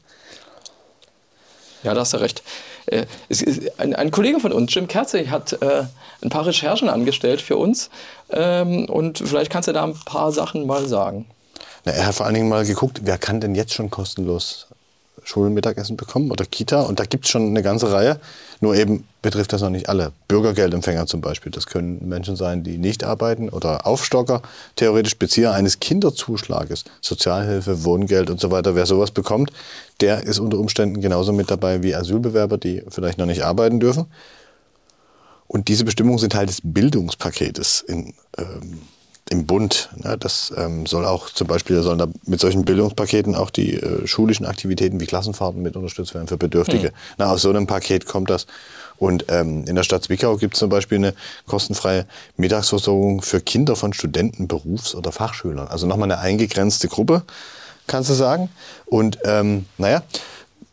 Ja, 1.83 1.95
da 1.95 2.01
hast 2.01 2.13
du 2.13 2.19
recht. 2.19 2.43
Äh, 2.87 3.07
ein, 3.79 3.95
ein, 3.95 4.11
Kollege 4.11 4.41
von 4.41 4.53
uns, 4.53 4.75
Jim 4.75 4.87
Kerzig, 4.87 5.31
hat 5.31 5.55
äh, 5.63 5.85
ein 6.23 6.29
paar 6.29 6.47
Recherchen 6.47 6.89
angestellt 6.89 7.41
für 7.41 7.57
uns. 7.57 7.91
Ähm, 8.31 8.87
und 8.87 9.19
vielleicht 9.19 9.51
kannst 9.51 9.69
du 9.69 9.73
da 9.73 9.85
ein 9.85 9.95
paar 10.05 10.33
Sachen 10.33 10.67
mal 10.67 10.87
sagen. 10.87 11.27
Na, 11.85 11.93
er 11.93 12.07
hat 12.07 12.15
vor 12.15 12.27
allen 12.27 12.35
Dingen 12.35 12.49
mal 12.49 12.65
geguckt, 12.65 13.01
wer 13.05 13.17
kann 13.17 13.41
denn 13.41 13.55
jetzt 13.55 13.73
schon 13.73 13.91
kostenlos 13.91 14.67
Schulmittagessen 15.25 15.97
bekommen 15.97 16.31
oder 16.31 16.45
Kita. 16.45 16.83
Und 16.83 17.01
da 17.01 17.05
gibt 17.05 17.25
es 17.25 17.31
schon 17.31 17.49
eine 17.49 17.63
ganze 17.63 17.93
Reihe. 17.93 18.21
Nur 18.61 18.75
eben 18.75 19.05
betrifft 19.23 19.53
das 19.53 19.63
noch 19.63 19.71
nicht 19.71 19.89
alle. 19.89 20.13
Bürgergeldempfänger 20.29 21.07
zum 21.07 21.21
Beispiel. 21.21 21.53
Das 21.53 21.67
können 21.67 22.09
Menschen 22.09 22.37
sein, 22.37 22.63
die 22.63 22.79
nicht 22.79 23.05
arbeiten 23.05 23.49
oder 23.49 23.87
Aufstocker, 23.87 24.43
theoretisch 24.77 25.19
Bezieher 25.19 25.53
eines 25.53 25.81
Kinderzuschlages, 25.81 26.85
Sozialhilfe, 27.01 27.85
Wohngeld 27.85 28.31
und 28.31 28.41
so 28.41 28.51
weiter. 28.51 28.75
Wer 28.75 28.87
sowas 28.87 29.11
bekommt, 29.11 29.53
der 30.01 30.25
ist 30.25 30.39
unter 30.39 30.59
Umständen 30.59 31.01
genauso 31.01 31.33
mit 31.33 31.51
dabei 31.51 31.83
wie 31.83 31.95
Asylbewerber, 31.95 32.59
die 32.59 32.83
vielleicht 32.89 33.19
noch 33.19 33.27
nicht 33.27 33.43
arbeiten 33.43 33.81
dürfen. 33.81 34.07
Und 35.47 35.69
diese 35.69 35.85
Bestimmungen 35.85 36.19
sind 36.19 36.33
Teil 36.33 36.47
des 36.47 36.61
Bildungspaketes 36.63 37.81
in 37.81 38.15
ähm, 38.39 38.83
im 39.31 39.47
Bund. 39.47 39.89
Ne, 39.97 40.19
das 40.19 40.53
ähm, 40.57 40.87
soll 40.87 41.07
auch 41.07 41.31
zum 41.31 41.47
Beispiel 41.47 41.83
sollen 41.83 41.99
da 41.99 42.09
mit 42.27 42.41
solchen 42.41 42.65
Bildungspaketen 42.65 43.35
auch 43.35 43.51
die 43.51 43.75
äh, 43.75 44.07
schulischen 44.07 44.45
Aktivitäten 44.45 45.01
wie 45.01 45.07
Klassenfahrten 45.07 45.63
mit 45.63 45.77
unterstützt 45.77 46.15
werden 46.15 46.29
für 46.29 46.37
Bedürftige. 46.37 46.89
Mhm. 46.89 46.95
Na, 47.17 47.31
aus 47.31 47.43
so 47.43 47.51
einem 47.51 47.67
Paket 47.67 48.07
kommt 48.07 48.29
das. 48.29 48.47
Und 48.99 49.27
ähm, 49.29 49.65
in 49.67 49.77
der 49.77 49.83
Stadt 49.85 50.05
Zwickau 50.05 50.37
gibt 50.37 50.55
es 50.55 50.61
zum 50.61 50.69
Beispiel 50.69 50.99
eine 50.99 51.15
kostenfreie 51.47 52.07
Mittagsversorgung 52.37 53.23
für 53.23 53.41
Kinder 53.41 53.77
von 53.77 53.95
Studenten, 53.95 54.47
Berufs- 54.47 54.95
oder 54.95 55.11
Fachschülern. 55.11 55.69
Also 55.69 55.87
nochmal 55.87 56.11
eine 56.11 56.21
eingegrenzte 56.21 56.89
Gruppe, 56.89 57.23
kannst 57.87 58.11
du 58.11 58.15
sagen. 58.15 58.51
Und 58.85 59.19
ähm, 59.25 59.65
naja, 59.79 60.03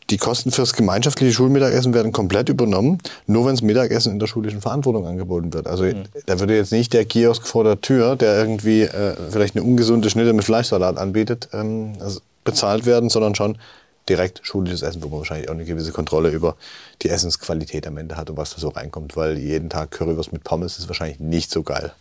die 0.10 0.18
Kosten 0.18 0.52
fürs 0.52 0.74
gemeinschaftliche 0.74 1.34
Schulmittagessen 1.34 1.94
werden 1.94 2.12
komplett 2.12 2.50
übernommen, 2.50 3.00
nur 3.26 3.46
wenn 3.46 3.54
das 3.54 3.62
Mittagessen 3.62 4.14
in 4.14 4.20
der 4.20 4.28
schulischen 4.28 4.62
Verantwortung 4.62 5.06
angeboten 5.06 5.54
wird. 5.54 5.68
Also 5.68 5.84
mhm. 5.84 6.04
da 6.26 6.40
würde 6.40 6.56
jetzt 6.56 6.72
nicht 6.72 6.94
der 6.94 7.06
Kiosk 7.06 7.46
vor 7.46 7.64
der 7.64 7.82
Tür, 7.82 8.16
der 8.16 8.38
irgendwie 8.40 8.84
äh, 8.84 9.16
vielleicht 9.30 9.56
eine 9.56 9.66
ungesunde 9.66 10.10
Schnitte 10.10 10.34
mit 10.34 10.46
Fleischsalat 10.46 10.98
anbietet, 10.98 11.50
ähm, 11.54 11.94
also 12.00 12.22
bezahlt 12.46 12.86
werden, 12.86 13.10
sondern 13.10 13.36
schon 13.36 13.58
direkt 14.08 14.40
schulisches 14.44 14.82
Essen, 14.82 15.04
wo 15.04 15.10
man 15.10 15.20
wahrscheinlich 15.20 15.50
auch 15.50 15.54
eine 15.54 15.66
gewisse 15.66 15.92
Kontrolle 15.92 16.30
über 16.30 16.56
die 17.02 17.10
Essensqualität 17.10 17.86
am 17.86 17.98
Ende 17.98 18.16
hat 18.16 18.30
und 18.30 18.38
was 18.38 18.52
da 18.52 18.60
so 18.60 18.70
reinkommt, 18.70 19.18
weil 19.18 19.38
jeden 19.38 19.70
Tag 19.70 19.92
Currywurst 19.92 20.32
mit 20.32 20.46
Pommes 20.46 20.80
ist 20.80 20.88
wahrscheinlich 20.88 21.20
nicht 21.20 21.52
so 21.52 21.64
geil 21.64 21.92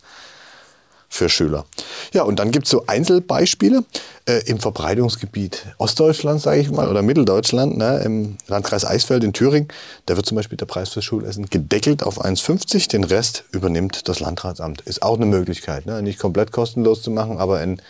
für 1.17 1.29
Schüler. 1.29 1.65
Ja, 2.13 2.23
und 2.23 2.39
dann 2.39 2.51
gibt 2.51 2.67
es 2.67 2.71
so 2.71 2.85
Einzelbeispiele 2.87 3.85
äh, 4.27 4.43
im 4.47 4.59
Verbreitungsgebiet 4.59 5.67
Ostdeutschland, 5.79 6.41
sage 6.41 6.61
ich 6.61 6.71
mal, 6.71 6.89
oder 6.89 7.03
Mitteldeutschland, 7.03 7.77
ne, 7.77 8.01
im 8.05 8.37
Landkreis 8.47 8.85
Eisfeld 8.85 9.25
in 9.25 9.33
Thüringen. 9.33 9.69
Da 10.07 10.17
wird 10.17 10.27
zum 10.27 10.37
Beispiel 10.37 10.59
der 10.59 10.67
Preis 10.67 10.91
fürs 10.91 11.05
Schulessen 11.05 11.47
gedeckelt 11.47 12.03
auf 12.03 12.25
1,50. 12.25 12.89
Den 12.91 13.05
Rest 13.05 13.45
übernimmt 13.53 14.09
das 14.09 14.21
Landratsamt. 14.21 14.83
Ist 14.83 15.03
auch 15.03 15.17
eine 15.17 15.27
Möglichkeit, 15.27 15.87
ne, 15.87 16.03
nicht 16.03 16.19
komplett 16.19 16.53
kostenlos 16.53 17.03
zu 17.03 17.11
machen, 17.11 17.39
aber 17.39 17.59
ein, 17.59 17.81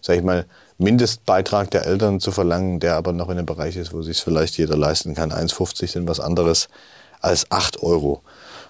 sage 0.00 0.18
ich 0.18 0.24
mal, 0.24 0.46
Mindestbeitrag 0.78 1.70
der 1.70 1.86
Eltern 1.86 2.20
zu 2.20 2.32
verlangen, 2.32 2.80
der 2.80 2.96
aber 2.96 3.12
noch 3.12 3.28
in 3.28 3.38
einem 3.38 3.46
Bereich 3.46 3.76
ist, 3.76 3.94
wo 3.94 4.02
sich 4.02 4.20
vielleicht 4.20 4.58
jeder 4.58 4.76
leisten 4.76 5.14
kann. 5.14 5.32
1,50 5.32 5.90
sind 5.90 6.08
was 6.08 6.20
anderes 6.20 6.68
als 7.20 7.50
8 7.50 7.82
Euro. 7.82 8.22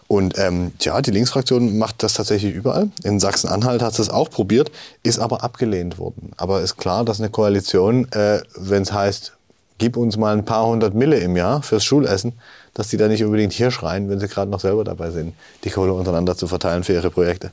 Und 0.09 0.39
ähm, 0.39 0.73
ja, 0.81 1.01
die 1.03 1.11
Linksfraktion 1.11 1.79
macht 1.79 2.03
das 2.03 2.15
tatsächlich 2.15 2.55
überall. 2.55 2.89
In 3.03 3.19
Sachsen-Anhalt 3.19 3.83
hat 3.83 3.99
es 3.99 4.09
auch 4.09 4.31
probiert, 4.31 4.71
ist 5.03 5.19
aber 5.19 5.43
abgelehnt 5.43 5.99
worden. 5.99 6.31
Aber 6.37 6.61
ist 6.61 6.77
klar, 6.77 7.05
dass 7.05 7.21
eine 7.21 7.29
Koalition, 7.29 8.11
äh, 8.13 8.41
wenn 8.57 8.83
es 8.83 8.93
heißt, 8.93 9.33
gib 9.79 9.97
uns 9.97 10.17
mal 10.17 10.37
ein 10.37 10.45
paar 10.45 10.67
hundert 10.67 10.95
Mille 10.95 11.19
im 11.19 11.37
Jahr 11.37 11.63
fürs 11.63 11.85
Schulessen, 11.85 12.35
dass 12.75 12.89
die 12.89 12.97
da 12.97 13.09
nicht 13.09 13.25
unbedingt 13.25 13.53
hier 13.53 13.71
schreien, 13.71 14.09
wenn 14.09 14.21
sie 14.21 14.29
gerade 14.29 14.51
noch 14.51 14.61
selber 14.61 14.85
dabei 14.85 15.11
sind, 15.11 15.35
die 15.65 15.71
Kohle 15.71 15.93
untereinander 15.93 16.37
zu 16.37 16.47
verteilen 16.47 16.85
für 16.85 16.93
ihre 16.93 17.11
Projekte. 17.11 17.51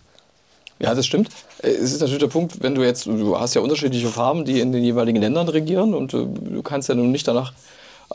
Ja, 0.80 0.94
das 0.94 1.06
stimmt. 1.06 1.30
Es 1.60 1.94
ist 1.94 2.02
natürlich 2.02 2.20
der 2.20 2.28
Punkt, 2.28 2.62
wenn 2.62 2.76
du 2.76 2.84
jetzt, 2.84 3.06
du 3.06 3.40
hast 3.40 3.54
ja 3.54 3.62
unterschiedliche 3.62 4.10
Farben, 4.10 4.44
die 4.44 4.60
in 4.60 4.72
den 4.72 4.84
jeweiligen 4.84 5.22
Ländern 5.22 5.48
regieren 5.48 5.94
und 5.94 6.14
äh, 6.14 6.26
du 6.26 6.62
kannst 6.62 6.90
ja 6.90 6.96
nun 6.96 7.12
nicht 7.12 7.28
danach 7.28 7.54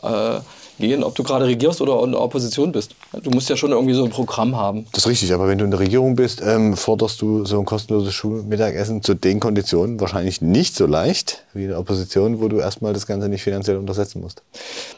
äh, 0.03 0.41
gehen, 0.79 1.03
ob 1.03 1.15
du 1.15 1.23
gerade 1.23 1.47
regierst 1.47 1.81
oder 1.81 2.03
in 2.05 2.13
der 2.13 2.21
Opposition 2.21 2.73
bist. 2.73 2.95
Du 3.23 3.31
musst 3.31 3.49
ja 3.49 3.57
schon 3.57 3.73
irgendwie 3.73 3.95
so 3.95 4.05
ein 4.05 4.11
Programm 4.11 4.57
haben. 4.57 4.87
Das 4.93 5.05
ist 5.05 5.09
richtig, 5.09 5.33
aber 5.35 5.49
wenn 5.49 5.59
du 5.59 5.65
in 5.65 5.71
der 5.71 5.81
Regierung 5.81 6.15
bist, 6.17 6.41
ähm, 6.45 6.77
forderst 6.77 7.21
du 7.21 7.45
so 7.45 7.59
ein 7.59 7.65
kostenloses 7.65 8.15
Schulmittagessen 8.15 9.03
zu 9.03 9.15
den 9.15 9.41
Konditionen 9.41 10.01
wahrscheinlich 10.01 10.41
nicht 10.41 10.77
so 10.77 10.87
leicht 10.87 11.45
wie 11.55 11.65
in 11.65 11.71
der 11.71 11.79
Opposition, 11.79 12.41
wo 12.41 12.49
du 12.49 12.59
erstmal 12.59 12.93
das 12.93 13.07
Ganze 13.07 13.29
nicht 13.29 13.43
finanziell 13.43 13.77
untersetzen 13.77 14.21
musst. 14.21 14.43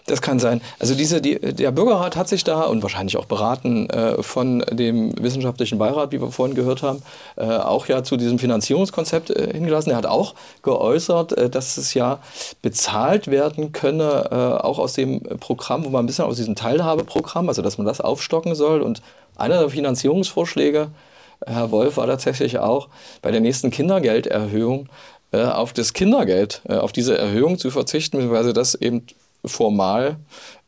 Das 0.06 0.20
kann 0.20 0.38
sein. 0.38 0.60
Also 0.78 0.94
diese, 0.94 1.20
die, 1.20 1.38
der 1.38 1.70
Bürgerrat 1.70 2.16
hat 2.16 2.28
sich 2.28 2.44
da 2.44 2.62
und 2.62 2.82
wahrscheinlich 2.82 3.16
auch 3.16 3.24
beraten 3.24 3.88
äh, 3.88 4.22
von 4.22 4.60
dem 4.70 5.14
wissenschaftlichen 5.22 5.78
Beirat, 5.78 6.12
wie 6.12 6.20
wir 6.20 6.30
vorhin 6.30 6.54
gehört 6.54 6.82
haben, 6.82 7.02
äh, 7.36 7.44
auch 7.44 7.86
ja 7.86 8.02
zu 8.02 8.16
diesem 8.16 8.38
Finanzierungskonzept 8.38 9.30
äh, 9.30 9.52
hingelassen. 9.52 9.92
Er 9.92 9.96
hat 9.96 10.06
auch 10.06 10.34
geäußert, 10.62 11.32
äh, 11.32 11.48
dass 11.48 11.76
es 11.76 11.94
ja 11.94 12.18
bezahlt 12.60 13.28
werden 13.28 13.72
könne, 13.72 14.28
äh, 14.30 14.34
auch 14.62 14.78
aus 14.80 14.94
dem 14.94 15.22
Programm 15.38 15.60
Programm, 15.60 15.84
wo 15.84 15.90
man 15.90 16.04
ein 16.04 16.06
bisschen 16.06 16.24
aus 16.24 16.36
diesem 16.36 16.54
Teilhabeprogramm, 16.54 17.48
also 17.48 17.62
dass 17.62 17.78
man 17.78 17.86
das 17.86 18.00
aufstocken 18.00 18.54
soll. 18.54 18.80
Und 18.80 19.02
einer 19.36 19.58
der 19.58 19.70
Finanzierungsvorschläge, 19.70 20.88
Herr 21.46 21.70
Wolf, 21.70 21.96
war 21.96 22.06
tatsächlich 22.06 22.58
auch 22.58 22.88
bei 23.22 23.30
der 23.30 23.40
nächsten 23.40 23.70
Kindergelderhöhung 23.70 24.88
äh, 25.32 25.42
auf 25.42 25.72
das 25.72 25.92
Kindergeld, 25.92 26.62
äh, 26.68 26.74
auf 26.74 26.92
diese 26.92 27.16
Erhöhung 27.16 27.58
zu 27.58 27.70
verzichten, 27.70 28.16
beziehungsweise 28.18 28.52
das 28.52 28.74
eben 28.74 29.06
formal 29.44 30.16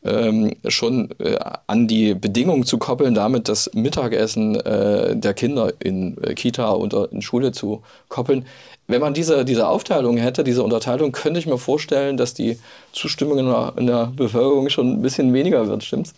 ähm, 0.03 0.53
schon 0.67 1.09
äh, 1.19 1.37
an 1.67 1.87
die 1.87 2.13
Bedingungen 2.13 2.65
zu 2.65 2.77
koppeln, 2.77 3.13
damit 3.13 3.47
das 3.47 3.69
Mittagessen 3.73 4.55
äh, 4.55 5.15
der 5.15 5.33
Kinder 5.33 5.73
in 5.79 6.17
äh, 6.23 6.33
Kita 6.33 6.71
und 6.71 6.93
in 6.93 7.21
Schule 7.21 7.51
zu 7.51 7.83
koppeln. 8.09 8.45
Wenn 8.87 8.99
man 8.99 9.13
diese, 9.13 9.45
diese 9.45 9.67
Aufteilung 9.67 10.17
hätte, 10.17 10.43
diese 10.43 10.61
Unterteilung, 10.61 11.13
könnte 11.13 11.39
ich 11.39 11.47
mir 11.47 11.57
vorstellen, 11.57 12.17
dass 12.17 12.33
die 12.33 12.59
Zustimmung 12.91 13.39
in 13.39 13.45
der, 13.45 13.73
in 13.77 13.87
der 13.87 14.11
Bevölkerung 14.15 14.69
schon 14.69 14.93
ein 14.93 15.01
bisschen 15.01 15.31
weniger 15.33 15.67
wird, 15.67 15.83
stimmt's? 15.83 16.13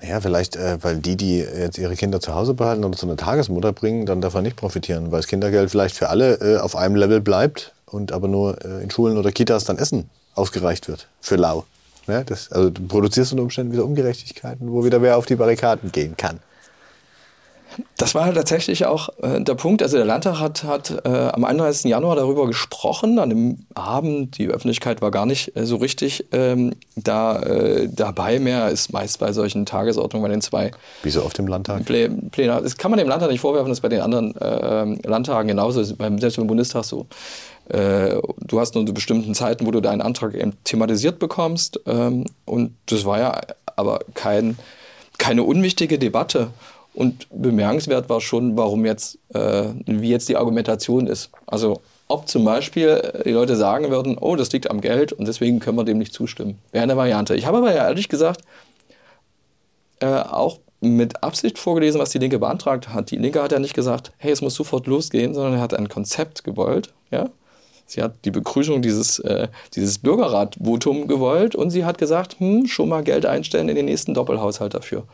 Naja, 0.00 0.20
vielleicht, 0.20 0.56
äh, 0.56 0.78
weil 0.82 0.96
die, 0.96 1.16
die 1.16 1.38
jetzt 1.38 1.78
ihre 1.78 1.94
Kinder 1.94 2.20
zu 2.20 2.34
Hause 2.34 2.54
behalten 2.54 2.84
oder 2.84 2.96
zu 2.96 3.06
einer 3.06 3.16
Tagesmutter 3.16 3.72
bringen, 3.72 4.04
dann 4.04 4.20
davon 4.20 4.42
nicht 4.42 4.56
profitieren, 4.56 5.12
weil 5.12 5.20
das 5.20 5.28
Kindergeld 5.28 5.70
vielleicht 5.70 5.96
für 5.96 6.08
alle 6.08 6.34
äh, 6.40 6.58
auf 6.58 6.76
einem 6.76 6.96
Level 6.96 7.20
bleibt 7.20 7.72
und 7.86 8.12
aber 8.12 8.28
nur 8.28 8.64
äh, 8.64 8.82
in 8.82 8.90
Schulen 8.90 9.16
oder 9.16 9.30
Kitas 9.30 9.64
dann 9.64 9.78
Essen 9.78 10.10
ausgereicht 10.34 10.88
wird 10.88 11.08
für 11.20 11.36
lau. 11.36 11.64
Ja, 12.06 12.24
das, 12.24 12.50
also 12.50 12.70
du 12.70 12.82
produzierst 12.86 13.32
unter 13.32 13.44
Umständen 13.44 13.72
wieder 13.72 13.84
Ungerechtigkeiten, 13.84 14.72
wo 14.72 14.84
wieder 14.84 15.02
wer 15.02 15.18
auf 15.18 15.26
die 15.26 15.36
Barrikaden 15.36 15.92
gehen 15.92 16.16
kann. 16.16 16.40
Das 17.96 18.14
war 18.14 18.32
tatsächlich 18.32 18.86
auch 18.86 19.08
äh, 19.22 19.40
der 19.40 19.54
Punkt. 19.54 19.82
Also 19.82 19.96
der 19.96 20.06
Landtag 20.06 20.40
hat, 20.40 20.64
hat 20.64 21.02
äh, 21.04 21.08
am 21.08 21.44
31. 21.44 21.90
Januar 21.90 22.16
darüber 22.16 22.46
gesprochen, 22.46 23.18
an 23.18 23.30
dem 23.30 23.66
Abend. 23.74 24.38
Die 24.38 24.48
Öffentlichkeit 24.48 25.02
war 25.02 25.10
gar 25.10 25.26
nicht 25.26 25.56
äh, 25.56 25.66
so 25.66 25.76
richtig 25.76 26.26
ähm, 26.32 26.74
da, 26.96 27.40
äh, 27.40 27.88
dabei 27.90 28.38
mehr. 28.38 28.68
Ist 28.68 28.92
meist 28.92 29.18
bei 29.18 29.32
solchen 29.32 29.66
Tagesordnungen 29.66 30.28
bei 30.28 30.32
den 30.32 30.40
zwei. 30.40 30.70
Wieso 31.02 31.22
auf 31.22 31.32
dem 31.32 31.46
Landtag? 31.46 31.84
Plä 31.84 32.08
Pläne. 32.08 32.60
Das 32.62 32.76
kann 32.76 32.90
man 32.90 32.98
dem 32.98 33.08
Landtag 33.08 33.30
nicht 33.30 33.40
vorwerfen, 33.40 33.68
das 33.68 33.78
ist 33.78 33.82
bei 33.82 33.88
den 33.88 34.00
anderen 34.00 34.36
äh, 34.36 35.08
Landtagen 35.08 35.48
genauso, 35.48 35.82
beim, 35.96 36.18
selbst 36.18 36.36
beim 36.36 36.46
Bundestag 36.46 36.84
so. 36.84 37.06
Äh, 37.68 38.20
du 38.40 38.60
hast 38.60 38.74
nur 38.74 38.86
zu 38.86 38.94
bestimmten 38.94 39.34
Zeiten, 39.34 39.66
wo 39.66 39.70
du 39.70 39.80
deinen 39.80 40.00
Antrag 40.00 40.34
thematisiert 40.64 41.18
bekommst. 41.18 41.80
Ähm, 41.86 42.24
und 42.44 42.74
das 42.86 43.04
war 43.04 43.18
ja 43.18 43.40
aber 43.76 44.00
kein, 44.14 44.58
keine 45.18 45.42
unwichtige 45.42 45.98
Debatte. 45.98 46.48
Und 46.98 47.28
bemerkenswert 47.30 48.08
war 48.08 48.20
schon, 48.20 48.56
warum 48.56 48.84
jetzt, 48.84 49.20
äh, 49.32 49.66
wie 49.86 50.10
jetzt 50.10 50.28
die 50.28 50.36
Argumentation 50.36 51.06
ist. 51.06 51.30
Also 51.46 51.80
ob 52.08 52.26
zum 52.26 52.44
Beispiel 52.44 53.22
die 53.24 53.30
Leute 53.30 53.54
sagen 53.54 53.88
würden, 53.88 54.18
oh, 54.18 54.34
das 54.34 54.50
liegt 54.50 54.68
am 54.68 54.80
Geld 54.80 55.12
und 55.12 55.28
deswegen 55.28 55.60
können 55.60 55.78
wir 55.78 55.84
dem 55.84 55.98
nicht 55.98 56.12
zustimmen. 56.12 56.58
Wäre 56.72 56.82
eine 56.82 56.96
Variante. 56.96 57.36
Ich 57.36 57.46
habe 57.46 57.58
aber 57.58 57.72
ja 57.72 57.86
ehrlich 57.86 58.08
gesagt 58.08 58.40
äh, 60.00 60.06
auch 60.06 60.58
mit 60.80 61.22
Absicht 61.22 61.60
vorgelesen, 61.60 62.00
was 62.00 62.10
die 62.10 62.18
Linke 62.18 62.40
beantragt 62.40 62.88
hat. 62.88 63.12
Die 63.12 63.16
Linke 63.16 63.40
hat 63.44 63.52
ja 63.52 63.60
nicht 63.60 63.74
gesagt, 63.74 64.10
hey, 64.16 64.32
es 64.32 64.42
muss 64.42 64.56
sofort 64.56 64.88
losgehen, 64.88 65.34
sondern 65.34 65.54
er 65.54 65.60
hat 65.60 65.74
ein 65.74 65.88
Konzept 65.88 66.42
gewollt. 66.42 66.92
Ja? 67.12 67.30
Sie 67.86 68.02
hat 68.02 68.24
die 68.24 68.32
Begrüßung 68.32 68.82
dieses, 68.82 69.20
äh, 69.20 69.46
dieses 69.76 70.00
Bürgerrat-Votum 70.00 71.06
gewollt 71.06 71.54
und 71.54 71.70
sie 71.70 71.84
hat 71.84 71.96
gesagt, 71.96 72.40
hm, 72.40 72.66
schon 72.66 72.88
mal 72.88 73.04
Geld 73.04 73.24
einstellen 73.24 73.68
in 73.68 73.76
den 73.76 73.84
nächsten 73.84 74.14
Doppelhaushalt 74.14 74.74
dafür. 74.74 75.04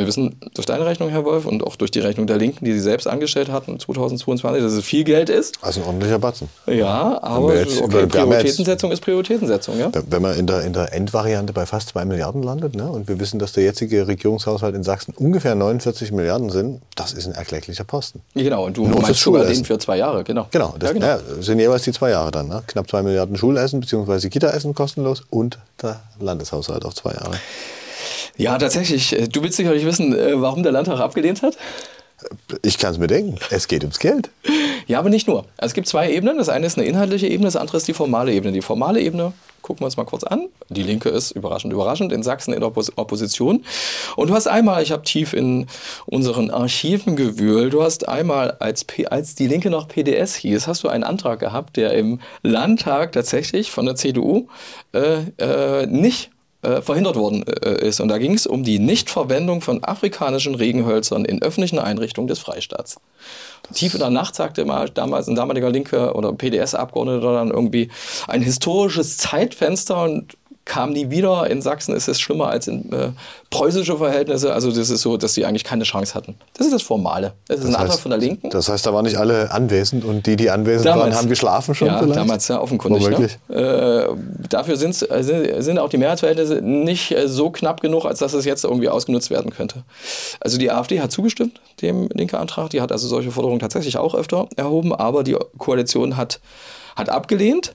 Wir 0.00 0.06
wissen 0.06 0.36
durch 0.54 0.66
deine 0.66 0.86
Rechnung, 0.86 1.10
Herr 1.10 1.26
Wolf, 1.26 1.44
und 1.44 1.62
auch 1.62 1.76
durch 1.76 1.90
die 1.90 2.00
Rechnung 2.00 2.26
der 2.26 2.38
Linken, 2.38 2.64
die 2.64 2.72
sie 2.72 2.80
selbst 2.80 3.06
angestellt 3.06 3.50
hatten 3.50 3.78
2022, 3.78 4.62
dass 4.62 4.72
es 4.72 4.82
viel 4.82 5.04
Geld 5.04 5.28
ist. 5.28 5.58
Also 5.60 5.80
ein 5.80 5.86
ordentlicher 5.86 6.18
Batzen. 6.18 6.48
Ja, 6.66 7.22
aber 7.22 7.54
jetzt, 7.54 7.82
okay, 7.82 8.06
Prioritätensetzung 8.06 8.90
ist 8.92 9.00
Prioritätensetzung. 9.00 9.78
Ja? 9.78 9.90
Wenn 10.08 10.22
man 10.22 10.38
in 10.38 10.46
der, 10.46 10.62
in 10.62 10.72
der 10.72 10.94
Endvariante 10.94 11.52
bei 11.52 11.66
fast 11.66 11.90
2 11.90 12.06
Milliarden 12.06 12.42
landet, 12.42 12.74
ne, 12.74 12.90
und 12.90 13.08
wir 13.08 13.20
wissen, 13.20 13.38
dass 13.38 13.52
der 13.52 13.64
jetzige 13.64 14.08
Regierungshaushalt 14.08 14.74
in 14.74 14.84
Sachsen 14.84 15.12
ungefähr 15.14 15.54
49 15.54 16.12
Milliarden 16.12 16.48
sind, 16.48 16.80
das 16.96 17.12
ist 17.12 17.26
ein 17.26 17.34
erklecklicher 17.34 17.84
Posten. 17.84 18.22
Genau, 18.34 18.64
und 18.64 18.78
du 18.78 18.86
Nur 18.86 19.02
meinst 19.02 19.20
sogar 19.20 19.44
den 19.44 19.64
für 19.66 19.78
zwei 19.78 19.98
Jahre, 19.98 20.24
genau. 20.24 20.46
Genau, 20.50 20.74
das 20.78 20.88
ja, 20.88 20.92
genau. 20.94 21.06
Ja, 21.06 21.18
sind 21.40 21.58
jeweils 21.58 21.82
die 21.82 21.92
zwei 21.92 22.10
Jahre 22.10 22.30
dann. 22.30 22.48
Ne? 22.48 22.62
Knapp 22.66 22.88
2 22.88 23.02
Milliarden 23.02 23.36
Schulessen 23.36 23.80
bzw. 23.80 24.30
Kita-Essen 24.30 24.74
kostenlos 24.74 25.24
und 25.28 25.58
der 25.82 26.00
Landeshaushalt 26.20 26.86
auf 26.86 26.94
zwei 26.94 27.12
Jahre. 27.12 27.36
Ja, 28.40 28.56
tatsächlich. 28.56 29.12
Äh, 29.12 29.28
du 29.28 29.42
willst 29.42 29.56
sicherlich 29.56 29.84
wissen, 29.84 30.16
äh, 30.16 30.40
warum 30.40 30.62
der 30.62 30.72
Landtag 30.72 30.98
abgelehnt 30.98 31.42
hat? 31.42 31.58
Ich 32.62 32.78
kann 32.78 32.92
es 32.92 32.98
mir 32.98 33.06
denken. 33.06 33.36
Es 33.50 33.68
geht 33.68 33.82
ums 33.82 33.98
Geld. 33.98 34.30
Ja, 34.86 34.98
aber 34.98 35.10
nicht 35.10 35.28
nur. 35.28 35.44
Es 35.58 35.74
gibt 35.74 35.86
zwei 35.86 36.10
Ebenen. 36.10 36.38
Das 36.38 36.48
eine 36.48 36.66
ist 36.66 36.78
eine 36.78 36.86
inhaltliche 36.86 37.26
Ebene, 37.26 37.46
das 37.46 37.56
andere 37.56 37.76
ist 37.76 37.86
die 37.88 37.94
formale 37.94 38.32
Ebene. 38.32 38.52
Die 38.52 38.62
formale 38.62 39.00
Ebene 39.00 39.32
gucken 39.62 39.82
wir 39.82 39.86
uns 39.86 39.98
mal 39.98 40.04
kurz 40.04 40.24
an. 40.24 40.48
Die 40.70 40.82
Linke 40.82 41.10
ist 41.10 41.32
überraschend, 41.32 41.72
überraschend 41.72 42.12
in 42.12 42.22
Sachsen 42.22 42.54
in 42.54 42.60
der 42.60 42.72
Opposition. 42.96 43.64
Und 44.16 44.30
du 44.30 44.34
hast 44.34 44.46
einmal, 44.46 44.82
ich 44.82 44.90
habe 44.90 45.02
tief 45.02 45.34
in 45.34 45.66
unseren 46.06 46.50
Archiven 46.50 47.16
gewühlt, 47.16 47.74
du 47.74 47.82
hast 47.82 48.08
einmal, 48.08 48.52
als, 48.58 48.84
P 48.84 49.06
als 49.06 49.34
die 49.34 49.46
Linke 49.48 49.68
noch 49.68 49.86
PDS 49.86 50.34
hieß, 50.34 50.66
hast 50.66 50.82
du 50.82 50.88
einen 50.88 51.04
Antrag 51.04 51.40
gehabt, 51.40 51.76
der 51.76 51.92
im 51.92 52.20
Landtag 52.42 53.12
tatsächlich 53.12 53.70
von 53.70 53.84
der 53.84 53.96
CDU 53.96 54.48
äh, 54.92 55.20
äh, 55.38 55.86
nicht 55.86 56.30
äh, 56.62 56.82
verhindert 56.82 57.16
worden 57.16 57.44
äh, 57.46 57.86
ist. 57.86 58.00
Und 58.00 58.08
da 58.08 58.18
ging 58.18 58.34
es 58.34 58.46
um 58.46 58.64
die 58.64 58.78
Nichtverwendung 58.78 59.60
von 59.60 59.82
afrikanischen 59.82 60.54
Regenhölzern 60.54 61.24
in 61.24 61.42
öffentlichen 61.42 61.78
Einrichtungen 61.78 62.28
des 62.28 62.38
Freistaats. 62.38 63.00
Das 63.62 63.76
Tief 63.78 63.94
in 63.94 64.00
der 64.00 64.10
Nacht 64.10 64.34
sagte 64.34 64.64
mal 64.64 64.90
damals 64.90 65.28
ein 65.28 65.34
damaliger 65.34 65.70
Linke 65.70 66.14
oder 66.14 66.32
PDS-Abgeordneter 66.32 67.32
dann 67.32 67.50
irgendwie 67.50 67.90
ein 68.28 68.42
historisches 68.42 69.16
Zeitfenster 69.16 70.02
und 70.02 70.36
kam 70.64 70.92
nie 70.92 71.10
wieder. 71.10 71.48
In 71.50 71.62
Sachsen 71.62 71.94
ist 71.94 72.08
es 72.08 72.20
schlimmer 72.20 72.48
als 72.48 72.68
in 72.68 72.92
äh, 72.92 73.10
preußische 73.50 73.96
Verhältnisse. 73.96 74.52
Also 74.52 74.70
das 74.70 74.90
ist 74.90 75.02
so, 75.02 75.16
dass 75.16 75.34
sie 75.34 75.44
eigentlich 75.44 75.64
keine 75.64 75.84
Chance 75.84 76.14
hatten. 76.14 76.36
Das 76.54 76.66
ist 76.66 76.72
das 76.72 76.82
Formale. 76.82 77.32
Das 77.48 77.58
ist 77.58 77.64
das 77.64 77.74
ein 77.74 77.80
heißt, 77.80 77.90
Antrag 77.90 78.00
von 78.00 78.10
der 78.10 78.20
Linken. 78.20 78.50
Das 78.50 78.68
heißt, 78.68 78.86
da 78.86 78.94
waren 78.94 79.04
nicht 79.04 79.16
alle 79.16 79.50
anwesend 79.50 80.04
und 80.04 80.26
die, 80.26 80.36
die 80.36 80.50
anwesend 80.50 80.86
damals, 80.86 81.10
waren, 81.10 81.18
haben 81.18 81.28
geschlafen 81.28 81.74
schon 81.74 81.88
ja, 81.88 81.98
vielleicht? 81.98 82.16
damals 82.20 82.48
ja 82.48 82.60
offenkundig. 82.60 83.08
Ne? 83.08 83.56
Äh, 83.56 84.08
dafür 84.48 84.76
sind, 84.76 85.10
äh, 85.10 85.62
sind 85.62 85.78
auch 85.78 85.88
die 85.88 85.98
Mehrheitsverhältnisse 85.98 86.60
nicht 86.62 87.10
äh, 87.12 87.26
so 87.26 87.50
knapp 87.50 87.80
genug, 87.80 88.04
als 88.04 88.20
dass 88.20 88.32
es 88.32 88.44
jetzt 88.44 88.64
irgendwie 88.64 88.88
ausgenutzt 88.88 89.30
werden 89.30 89.50
könnte. 89.50 89.82
Also 90.40 90.58
die 90.58 90.70
AfD 90.70 91.00
hat 91.00 91.10
zugestimmt, 91.10 91.60
dem 91.82 92.08
linken 92.14 92.36
Antrag. 92.36 92.70
Die 92.70 92.80
hat 92.80 92.92
also 92.92 93.08
solche 93.08 93.30
Forderungen 93.30 93.60
tatsächlich 93.60 93.96
auch 93.96 94.14
öfter 94.14 94.46
erhoben, 94.56 94.94
aber 94.94 95.24
die 95.24 95.36
Koalition 95.58 96.16
hat, 96.16 96.40
hat 96.94 97.08
abgelehnt. 97.08 97.74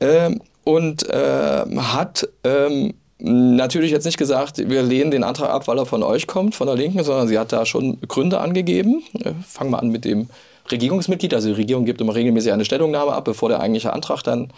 Ähm, 0.00 0.40
und 0.64 1.08
äh, 1.08 1.64
hat 1.76 2.28
ähm, 2.42 2.94
natürlich 3.18 3.90
jetzt 3.90 4.04
nicht 4.04 4.18
gesagt, 4.18 4.68
wir 4.68 4.82
lehnen 4.82 5.10
den 5.10 5.24
Antrag 5.24 5.50
ab, 5.50 5.68
weil 5.68 5.78
er 5.78 5.86
von 5.86 6.02
euch 6.02 6.26
kommt, 6.26 6.54
von 6.54 6.66
der 6.66 6.76
Linken, 6.76 7.02
sondern 7.04 7.28
sie 7.28 7.38
hat 7.38 7.52
da 7.52 7.64
schon 7.64 8.00
Gründe 8.08 8.40
angegeben. 8.40 9.02
Äh, 9.22 9.32
fangen 9.46 9.70
wir 9.70 9.78
an 9.78 9.88
mit 9.88 10.04
dem 10.04 10.28
Regierungsmitglied. 10.70 11.34
Also 11.34 11.48
die 11.48 11.54
Regierung 11.54 11.84
gibt 11.84 12.00
immer 12.00 12.14
regelmäßig 12.14 12.52
eine 12.52 12.64
Stellungnahme 12.64 13.12
ab, 13.12 13.24
bevor 13.24 13.48
der 13.48 13.60
eigentliche 13.60 13.92
Antrag 13.92 14.22
dann 14.22 14.50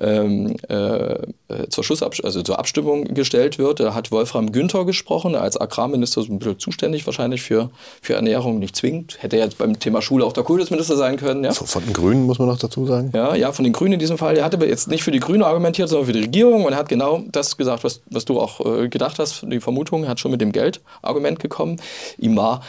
ähm, 0.00 0.56
äh, 0.68 1.68
zur, 1.68 1.84
Schussab 1.84 2.14
also 2.22 2.42
zur 2.42 2.58
Abstimmung 2.58 3.04
gestellt 3.14 3.58
wird. 3.58 3.80
Da 3.80 3.94
hat 3.94 4.10
Wolfram 4.10 4.52
Günther 4.52 4.84
gesprochen, 4.84 5.34
als 5.34 5.60
Agrarminister 5.60 6.22
so 6.22 6.32
ein 6.32 6.38
bisschen 6.38 6.58
zuständig 6.58 7.06
wahrscheinlich 7.06 7.42
für, 7.42 7.70
für 8.02 8.14
Ernährung, 8.14 8.58
nicht 8.58 8.76
zwingend. 8.76 9.16
Hätte 9.20 9.36
jetzt 9.36 9.58
beim 9.58 9.78
Thema 9.78 10.02
Schule 10.02 10.24
auch 10.24 10.32
der 10.32 10.44
Kultusminister 10.44 10.96
sein 10.96 11.16
können. 11.16 11.44
Ja? 11.44 11.52
Von 11.52 11.84
den 11.84 11.92
Grünen 11.92 12.24
muss 12.24 12.38
man 12.38 12.48
noch 12.48 12.58
dazu 12.58 12.86
sagen. 12.86 13.10
Ja, 13.14 13.34
ja, 13.34 13.52
von 13.52 13.64
den 13.64 13.72
Grünen 13.72 13.94
in 13.94 13.98
diesem 13.98 14.18
Fall. 14.18 14.36
Er 14.36 14.44
hat 14.44 14.54
aber 14.54 14.66
jetzt 14.66 14.88
nicht 14.88 15.02
für 15.02 15.10
die 15.10 15.20
Grünen 15.20 15.42
argumentiert, 15.42 15.88
sondern 15.88 16.06
für 16.06 16.12
die 16.12 16.20
Regierung 16.20 16.64
und 16.64 16.72
er 16.72 16.78
hat 16.78 16.88
genau 16.88 17.22
das 17.30 17.56
gesagt, 17.56 17.84
was, 17.84 18.00
was 18.10 18.24
du 18.24 18.40
auch 18.40 18.60
äh, 18.64 18.88
gedacht 18.88 19.18
hast, 19.18 19.44
die 19.48 19.60
Vermutung, 19.60 20.04
er 20.04 20.10
hat 20.10 20.20
schon 20.20 20.30
mit 20.30 20.40
dem 20.40 20.52
Geldargument 20.52 21.38
gekommen. 21.38 21.80
Ihm 22.18 22.36
war 22.36 22.62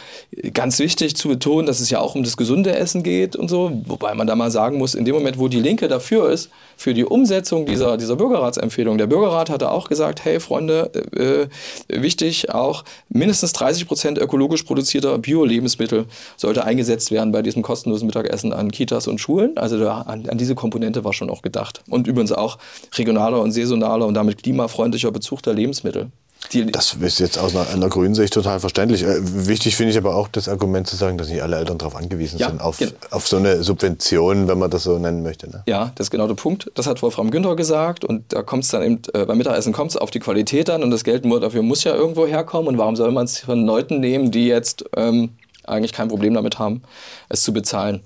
ganz 0.52 0.78
wichtig 0.78 1.16
zu 1.16 1.28
betonen, 1.28 1.66
dass 1.66 1.80
es 1.80 1.90
ja 1.90 2.00
auch 2.00 2.14
um 2.14 2.22
das 2.22 2.36
gesunde 2.36 2.74
Essen 2.74 3.02
geht 3.02 3.36
und 3.36 3.48
so, 3.48 3.72
wobei 3.86 4.14
man 4.14 4.26
da 4.26 4.36
mal 4.36 4.50
sagen 4.50 4.78
muss, 4.78 4.94
in 4.94 5.04
dem 5.04 5.14
Moment, 5.14 5.38
wo 5.38 5.48
die 5.48 5.60
Linke 5.60 5.88
dafür 5.88 6.30
ist, 6.30 6.50
für 6.76 6.94
die 6.94 7.04
Umsetzung 7.16 7.64
dieser, 7.64 7.96
dieser 7.96 8.14
Bürgerratsempfehlung, 8.16 8.98
der 8.98 9.06
Bürgerrat 9.06 9.48
hatte 9.48 9.70
auch 9.70 9.88
gesagt, 9.88 10.22
hey 10.26 10.38
Freunde, 10.38 10.90
äh, 11.16 12.02
wichtig 12.02 12.52
auch, 12.52 12.84
mindestens 13.08 13.54
30 13.54 13.88
Prozent 13.88 14.18
ökologisch 14.18 14.64
produzierter 14.64 15.16
Bio-Lebensmittel 15.16 16.04
sollte 16.36 16.64
eingesetzt 16.64 17.10
werden 17.10 17.32
bei 17.32 17.40
diesem 17.40 17.62
kostenlosen 17.62 18.06
Mittagessen 18.06 18.52
an 18.52 18.70
Kitas 18.70 19.08
und 19.08 19.18
Schulen. 19.18 19.56
Also 19.56 19.78
da, 19.78 20.02
an, 20.02 20.28
an 20.28 20.36
diese 20.36 20.54
Komponente 20.54 21.04
war 21.04 21.14
schon 21.14 21.30
auch 21.30 21.40
gedacht. 21.40 21.82
Und 21.88 22.06
übrigens 22.06 22.32
auch 22.32 22.58
regionaler 22.94 23.40
und 23.40 23.52
saisonaler 23.52 24.06
und 24.06 24.12
damit 24.12 24.42
klimafreundlicher 24.42 25.10
Bezug 25.10 25.42
der 25.42 25.54
Lebensmittel. 25.54 26.10
Die 26.52 26.70
das 26.70 26.94
ist 26.94 27.18
jetzt 27.18 27.38
aus 27.38 27.56
einer, 27.56 27.68
einer 27.70 27.88
grünen 27.88 28.14
Sicht 28.14 28.32
total 28.32 28.60
verständlich. 28.60 29.02
Äh, 29.02 29.46
wichtig 29.46 29.76
finde 29.76 29.90
ich 29.90 29.98
aber 29.98 30.14
auch 30.14 30.28
das 30.28 30.48
Argument 30.48 30.86
zu 30.86 30.94
sagen, 30.94 31.18
dass 31.18 31.28
nicht 31.28 31.42
alle 31.42 31.56
Eltern 31.56 31.78
darauf 31.78 31.96
angewiesen 31.96 32.38
ja, 32.38 32.48
sind, 32.48 32.60
auf, 32.60 32.78
auf 33.10 33.26
so 33.26 33.36
eine 33.36 33.62
Subvention, 33.62 34.46
wenn 34.46 34.58
man 34.58 34.70
das 34.70 34.84
so 34.84 34.98
nennen 34.98 35.22
möchte. 35.22 35.50
Ne? 35.50 35.62
Ja, 35.66 35.92
das 35.96 36.06
ist 36.06 36.10
genau 36.10 36.26
der 36.28 36.34
Punkt. 36.34 36.70
Das 36.74 36.86
hat 36.86 37.02
Wolfram 37.02 37.30
Günther 37.30 37.56
gesagt 37.56 38.04
und 38.04 38.32
da 38.32 38.42
kommt 38.42 38.64
es 38.64 38.70
dann 38.70 38.82
eben, 38.82 39.00
äh, 39.12 39.24
beim 39.24 39.38
Mittagessen 39.38 39.72
kommt 39.72 39.90
es 39.90 39.96
auf 39.96 40.10
die 40.10 40.20
Qualität 40.20 40.70
an 40.70 40.82
und 40.82 40.90
das 40.90 41.04
Geld 41.04 41.24
nur 41.24 41.40
dafür 41.40 41.62
muss 41.62 41.82
ja 41.84 41.94
irgendwo 41.94 42.26
herkommen 42.26 42.68
und 42.68 42.78
warum 42.78 42.96
soll 42.96 43.10
man 43.10 43.24
es 43.24 43.40
von 43.40 43.64
Leuten 43.66 44.00
nehmen, 44.00 44.30
die 44.30 44.46
jetzt 44.46 44.84
ähm, 44.96 45.30
eigentlich 45.64 45.92
kein 45.92 46.08
Problem 46.08 46.34
damit 46.34 46.58
haben, 46.58 46.82
es 47.28 47.42
zu 47.42 47.52
bezahlen. 47.52 48.02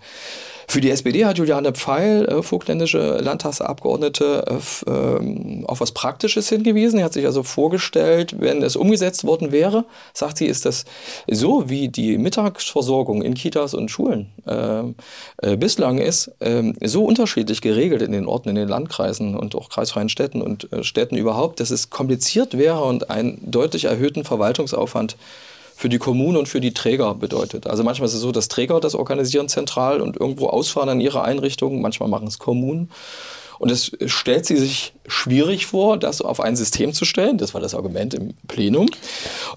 Für 0.70 0.80
die 0.80 0.92
SPD 0.92 1.24
hat 1.24 1.36
Juliane 1.36 1.72
Pfeil, 1.72 2.26
äh, 2.26 2.44
vogtländische 2.44 3.16
Landtagsabgeordnete, 3.16 4.44
äh, 4.86 4.88
äh, 4.88 5.64
auf 5.64 5.80
was 5.80 5.90
Praktisches 5.90 6.48
hingewiesen. 6.48 6.98
Sie 6.98 7.02
hat 7.02 7.12
sich 7.12 7.26
also 7.26 7.42
vorgestellt, 7.42 8.36
wenn 8.38 8.62
es 8.62 8.76
umgesetzt 8.76 9.24
worden 9.24 9.50
wäre, 9.50 9.84
sagt 10.14 10.38
sie, 10.38 10.46
ist 10.46 10.66
das 10.66 10.84
so, 11.28 11.68
wie 11.68 11.88
die 11.88 12.18
Mittagsversorgung 12.18 13.22
in 13.22 13.34
Kitas 13.34 13.74
und 13.74 13.90
Schulen 13.90 14.30
ähm, 14.46 14.94
äh, 15.38 15.56
bislang 15.56 15.98
ist, 15.98 16.30
ähm, 16.40 16.76
so 16.80 17.04
unterschiedlich 17.04 17.62
geregelt 17.62 18.02
in 18.02 18.12
den 18.12 18.26
Orten, 18.26 18.50
in 18.50 18.54
den 18.54 18.68
Landkreisen 18.68 19.34
und 19.36 19.56
auch 19.56 19.70
kreisfreien 19.70 20.08
Städten 20.08 20.40
und 20.40 20.72
äh, 20.72 20.84
Städten 20.84 21.16
überhaupt, 21.16 21.58
dass 21.58 21.72
es 21.72 21.90
kompliziert 21.90 22.56
wäre 22.56 22.84
und 22.84 23.10
einen 23.10 23.40
deutlich 23.50 23.86
erhöhten 23.86 24.22
Verwaltungsaufwand 24.22 25.16
für 25.80 25.88
die 25.88 25.96
Kommune 25.96 26.38
und 26.38 26.46
für 26.46 26.60
die 26.60 26.74
Träger 26.74 27.14
bedeutet. 27.14 27.66
Also 27.66 27.82
manchmal 27.84 28.06
ist 28.06 28.12
es 28.12 28.20
so, 28.20 28.32
dass 28.32 28.48
Träger 28.48 28.80
das 28.80 28.94
organisieren 28.94 29.48
zentral 29.48 30.02
und 30.02 30.20
irgendwo 30.20 30.48
ausfahren 30.48 30.90
an 30.90 31.00
ihre 31.00 31.22
Einrichtungen, 31.22 31.80
manchmal 31.80 32.10
machen 32.10 32.28
es 32.28 32.38
Kommunen. 32.38 32.90
Und 33.60 33.70
es 33.70 33.92
stellt 34.06 34.46
sie 34.46 34.56
sich 34.56 34.94
schwierig 35.06 35.66
vor, 35.66 35.98
das 35.98 36.22
auf 36.22 36.40
ein 36.40 36.56
System 36.56 36.94
zu 36.94 37.04
stellen. 37.04 37.36
Das 37.36 37.52
war 37.52 37.60
das 37.60 37.74
Argument 37.74 38.14
im 38.14 38.32
Plenum. 38.48 38.86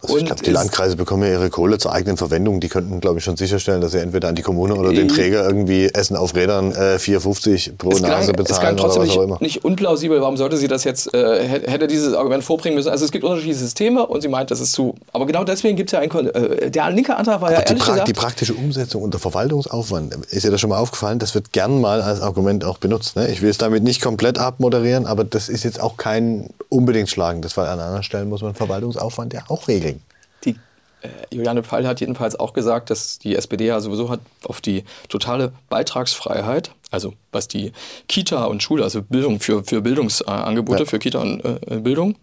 Also 0.02 0.18
ich 0.18 0.26
glaube, 0.26 0.42
die 0.44 0.52
Landkreise 0.52 0.98
bekommen 0.98 1.24
ja 1.24 1.30
ihre 1.30 1.50
Kohle 1.50 1.78
zur 1.78 1.94
eigenen 1.94 2.18
Verwendung. 2.18 2.60
Die 2.60 2.68
könnten, 2.68 3.00
glaube 3.00 3.20
ich, 3.20 3.24
schon 3.24 3.38
sicherstellen, 3.38 3.80
dass 3.80 3.94
sie 3.94 4.00
entweder 4.00 4.28
an 4.28 4.36
die 4.36 4.42
Kommune 4.42 4.76
oder 4.76 4.92
den 4.92 5.08
Träger 5.08 5.46
irgendwie 5.46 5.86
Essen 5.86 6.18
auf 6.18 6.36
Rädern 6.36 6.74
äh, 6.74 6.98
4,50 6.98 7.78
pro 7.78 7.92
Nase 7.92 8.34
bezahlen 8.34 8.46
es 8.50 8.60
klang 8.60 8.76
trotzdem 8.76 9.04
oder 9.04 9.10
was 9.10 9.18
auch 9.18 9.24
immer. 9.24 9.38
Nicht, 9.40 9.42
nicht 9.42 9.66
unplausibel. 9.66 10.20
Warum 10.20 10.36
sollte 10.36 10.58
sie 10.58 10.68
das 10.68 10.84
jetzt, 10.84 11.14
äh, 11.14 11.48
hätte 11.48 11.88
dieses 11.88 12.14
Argument 12.14 12.44
vorbringen 12.44 12.76
müssen? 12.76 12.90
Also 12.90 13.06
es 13.06 13.12
gibt 13.12 13.24
unterschiedliche 13.24 13.60
Systeme 13.60 14.06
und 14.06 14.22
sie 14.22 14.28
meint, 14.28 14.52
das 14.52 14.60
ist 14.60 14.74
zu. 14.74 14.96
Aber 15.14 15.26
genau 15.26 15.46
deswegen 15.46 15.78
gibt 15.78 15.94
es 15.94 15.94
ja 15.94 16.00
ein. 16.00 16.12
Äh, 16.12 16.72
der 16.72 16.92
linke 16.92 17.16
Antrag 17.16 17.40
war 17.40 17.50
Aber 17.50 17.54
ja 17.54 17.60
ehrlich 17.60 17.82
die, 17.82 17.86
pra 17.86 17.92
gesagt, 17.94 18.08
die 18.10 18.14
praktische 18.14 18.54
Umsetzung 18.54 19.02
unter 19.02 19.20
Verwaltungsaufwand, 19.20 20.16
ist 20.30 20.44
dir 20.44 20.52
das 20.52 20.60
schon 20.60 20.72
mal 20.72 20.80
aufgefallen? 20.80 21.20
Das 21.20 21.36
wird 21.36 21.54
gern 21.54 21.80
mal 21.80 22.02
als 22.02 22.20
Argument 22.20 22.66
auch 22.66 22.80
benutzt. 22.80 23.16
Ne? 23.16 23.32
Ich 23.32 23.42
will 23.42 23.50
es 23.50 23.58
damit 23.58 23.84
nicht 23.84 23.93
komplett 24.02 24.38
abmoderieren, 24.38 25.06
aber 25.06 25.24
das 25.24 25.50
ist 25.50 25.64
jetzt 25.64 25.80
auch 25.80 25.98
kein 25.98 26.14
kein 26.24 26.50
unbedingt 26.70 27.10
schlagendes, 27.10 27.58
weil 27.58 27.68
an 27.68 27.80
anderen 27.80 28.04
Stellen 28.04 28.30
muss 28.30 28.42
man 28.42 28.56
Verwaltungsaufwand 28.56 29.34
ja 29.34 29.44
auch 29.48 29.68
regeln. 29.68 30.02
Die 30.46 30.56
äh, 31.02 31.08
Juliane 31.32 31.64
Pfeil 31.64 31.88
hat 31.88 32.00
jedenfalls 32.02 32.40
auch 32.40 32.54
gesagt, 32.54 32.90
dass 32.90 33.20
die 33.20 33.36
SPD 33.36 33.68
ja 33.68 33.80
sowieso 33.80 34.10
hat 34.10 34.20
auf 34.44 34.62
die 34.62 34.84
totale 35.10 35.54
Beitragsfreiheit, 35.70 36.72
also 36.92 37.14
was 37.32 37.48
die 37.48 37.74
Kita 38.08 38.46
und 38.46 38.64
Schule, 38.64 38.84
also 38.84 39.02
Bildung 39.02 39.40
für, 39.40 39.64
für 39.64 39.82
Bildungsangebote 39.82 40.84
ja. 40.84 40.90
für 40.90 41.00
Kita 41.00 41.20
und 41.20 41.44
äh, 41.44 41.78
Bildung, 41.78 42.16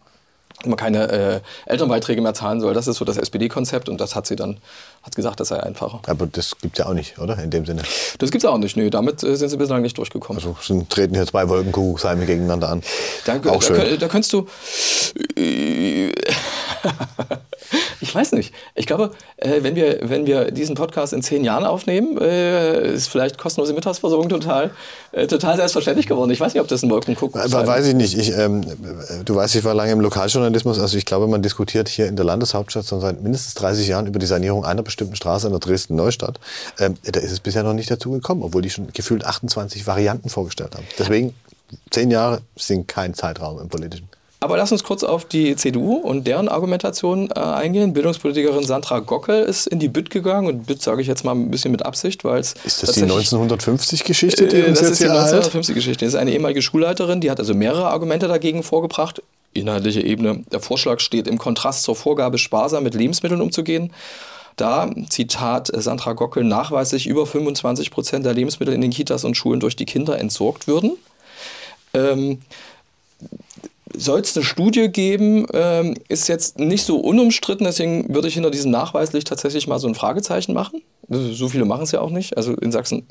man 0.64 0.76
keine 0.76 1.10
äh, 1.10 1.40
Elternbeiträge 1.66 2.20
mehr 2.20 2.34
zahlen 2.34 2.60
soll. 2.60 2.74
Das 2.74 2.86
ist 2.86 2.96
so 2.96 3.04
das 3.04 3.16
SPD-Konzept 3.16 3.88
und 3.88 4.00
das 4.00 4.14
hat 4.14 4.26
sie 4.26 4.36
dann 4.36 4.58
hat 5.02 5.16
gesagt, 5.16 5.40
das 5.40 5.48
sei 5.48 5.60
einfacher. 5.60 6.00
Aber 6.06 6.26
das 6.26 6.58
gibt 6.60 6.78
es 6.78 6.84
ja 6.84 6.90
auch 6.90 6.94
nicht, 6.94 7.18
oder? 7.18 7.38
In 7.38 7.50
dem 7.50 7.64
Sinne. 7.64 7.82
Das 8.18 8.30
gibt 8.30 8.44
es 8.44 8.50
auch 8.50 8.58
nicht. 8.58 8.76
Nö, 8.76 8.90
damit 8.90 9.22
äh, 9.22 9.34
sind 9.34 9.48
sie 9.48 9.56
bislang 9.56 9.80
nicht 9.80 9.96
durchgekommen. 9.96 10.42
Also 10.42 10.56
sind, 10.60 10.90
treten 10.90 11.14
hier 11.14 11.26
zwei 11.26 11.48
Wolkenkuckucksheime 11.48 12.26
gegeneinander 12.26 12.68
an. 12.68 12.82
Da, 13.24 13.36
auch 13.36 13.40
da, 13.40 13.60
schön. 13.62 13.76
Da, 13.76 13.96
da 13.96 14.08
könntest 14.08 14.32
du. 14.32 14.46
Ich 18.02 18.14
weiß 18.14 18.32
nicht. 18.32 18.54
Ich 18.74 18.86
glaube, 18.86 19.10
äh, 19.36 19.62
wenn, 19.62 19.76
wir, 19.76 20.00
wenn 20.02 20.26
wir 20.26 20.50
diesen 20.50 20.74
Podcast 20.74 21.12
in 21.12 21.22
zehn 21.22 21.44
Jahren 21.44 21.64
aufnehmen, 21.64 22.18
äh, 22.18 22.94
ist 22.94 23.08
vielleicht 23.08 23.36
kostenlose 23.38 23.74
Mittagsversorgung 23.74 24.28
total, 24.28 24.70
total 25.28 25.56
selbstverständlich 25.56 26.06
geworden. 26.06 26.30
Ich 26.30 26.40
weiß 26.40 26.54
nicht, 26.54 26.62
ob 26.62 26.68
das 26.68 26.82
ein 26.82 26.90
Wolkenkuckuck 26.90 27.44
ist. 27.44 27.52
Weiß 27.52 27.86
ich 27.86 27.94
nicht. 27.94 28.16
Ich, 28.16 28.32
ähm, 28.36 28.64
du 29.24 29.36
weißt, 29.36 29.54
ich 29.54 29.64
war 29.64 29.74
lange 29.74 29.92
im 29.92 30.00
Lokaljournalismus. 30.00 30.78
Also 30.78 30.96
ich 30.96 31.04
glaube, 31.04 31.28
man 31.28 31.42
diskutiert 31.42 31.88
hier 31.88 32.06
in 32.06 32.16
der 32.16 32.24
Landeshauptstadt 32.24 32.86
schon 32.86 33.00
seit 33.00 33.22
mindestens 33.22 33.54
30 33.54 33.86
Jahren 33.86 34.06
über 34.06 34.18
die 34.18 34.26
Sanierung 34.26 34.64
einer 34.64 34.82
bestimmten 34.90 35.16
Straße 35.16 35.46
in 35.46 35.52
der 35.52 35.60
Dresden-Neustadt. 35.60 36.38
Ähm, 36.78 36.96
da 37.02 37.20
ist 37.20 37.32
es 37.32 37.40
bisher 37.40 37.62
noch 37.62 37.74
nicht 37.74 37.90
dazu 37.90 38.10
gekommen, 38.10 38.42
obwohl 38.42 38.62
die 38.62 38.70
schon 38.70 38.92
gefühlt 38.92 39.24
28 39.24 39.86
Varianten 39.86 40.28
vorgestellt 40.28 40.74
haben. 40.74 40.86
Deswegen, 40.98 41.34
zehn 41.90 42.10
Jahre 42.10 42.42
sind 42.56 42.88
kein 42.88 43.14
Zeitraum 43.14 43.60
im 43.60 43.68
Politischen. 43.68 44.08
Aber 44.42 44.56
lass 44.56 44.72
uns 44.72 44.82
kurz 44.84 45.04
auf 45.04 45.26
die 45.26 45.54
CDU 45.54 45.96
und 45.96 46.26
deren 46.26 46.48
Argumentation 46.48 47.28
äh, 47.28 47.38
eingehen. 47.38 47.92
Bildungspolitikerin 47.92 48.64
Sandra 48.64 49.00
Gockel 49.00 49.42
ist 49.42 49.66
in 49.66 49.78
die 49.78 49.88
Bütt 49.88 50.08
gegangen 50.08 50.46
und 50.46 50.66
Bütt 50.66 50.80
sage 50.80 51.02
ich 51.02 51.08
jetzt 51.08 51.24
mal 51.24 51.32
ein 51.32 51.50
bisschen 51.50 51.70
mit 51.70 51.84
Absicht, 51.84 52.24
weil 52.24 52.40
es 52.40 52.54
ist 52.64 52.82
das 52.82 52.92
die 52.92 53.04
1950-Geschichte, 53.04 54.46
die 54.46 54.56
äh, 54.56 54.68
uns 54.68 54.80
das 54.80 54.98
jetzt 54.98 55.02
ist 55.02 55.32
die 55.32 55.58
1950-Geschichte. 55.58 56.06
Das 56.06 56.14
ist 56.14 56.20
eine 56.20 56.32
ehemalige 56.32 56.62
Schulleiterin, 56.62 57.20
die 57.20 57.30
hat 57.30 57.38
also 57.38 57.52
mehrere 57.52 57.88
Argumente 57.88 58.28
dagegen 58.28 58.62
vorgebracht. 58.62 59.22
Inhaltliche 59.52 60.00
Ebene. 60.00 60.42
Der 60.50 60.60
Vorschlag 60.60 61.00
steht 61.00 61.26
im 61.26 61.36
Kontrast 61.36 61.82
zur 61.82 61.94
Vorgabe, 61.94 62.38
sparsam 62.38 62.84
mit 62.84 62.94
Lebensmitteln 62.94 63.42
umzugehen. 63.42 63.92
Da, 64.56 64.90
Zitat 65.08 65.70
Sandra 65.72 66.12
Gockel, 66.12 66.44
nachweislich 66.44 67.06
über 67.06 67.26
25 67.26 67.90
Prozent 67.90 68.26
der 68.26 68.34
Lebensmittel 68.34 68.74
in 68.74 68.80
den 68.80 68.90
Kitas 68.90 69.24
und 69.24 69.36
Schulen 69.36 69.60
durch 69.60 69.76
die 69.76 69.86
Kinder 69.86 70.18
entsorgt 70.18 70.66
würden. 70.66 70.96
Ähm, 71.94 72.38
soll 73.96 74.20
es 74.20 74.36
eine 74.36 74.44
Studie 74.44 74.88
geben, 74.88 75.46
ähm, 75.52 75.96
ist 76.08 76.28
jetzt 76.28 76.58
nicht 76.58 76.84
so 76.84 76.98
unumstritten, 76.98 77.64
deswegen 77.64 78.14
würde 78.14 78.28
ich 78.28 78.34
hinter 78.34 78.50
diesem 78.50 78.70
nachweislich 78.70 79.24
tatsächlich 79.24 79.66
mal 79.66 79.78
so 79.78 79.88
ein 79.88 79.94
Fragezeichen 79.94 80.52
machen. 80.52 80.82
So 81.08 81.48
viele 81.48 81.64
machen 81.64 81.82
es 81.82 81.92
ja 81.92 82.00
auch 82.00 82.10
nicht. 82.10 82.36
Also 82.36 82.54
in 82.54 82.70
Sachsen 82.70 83.06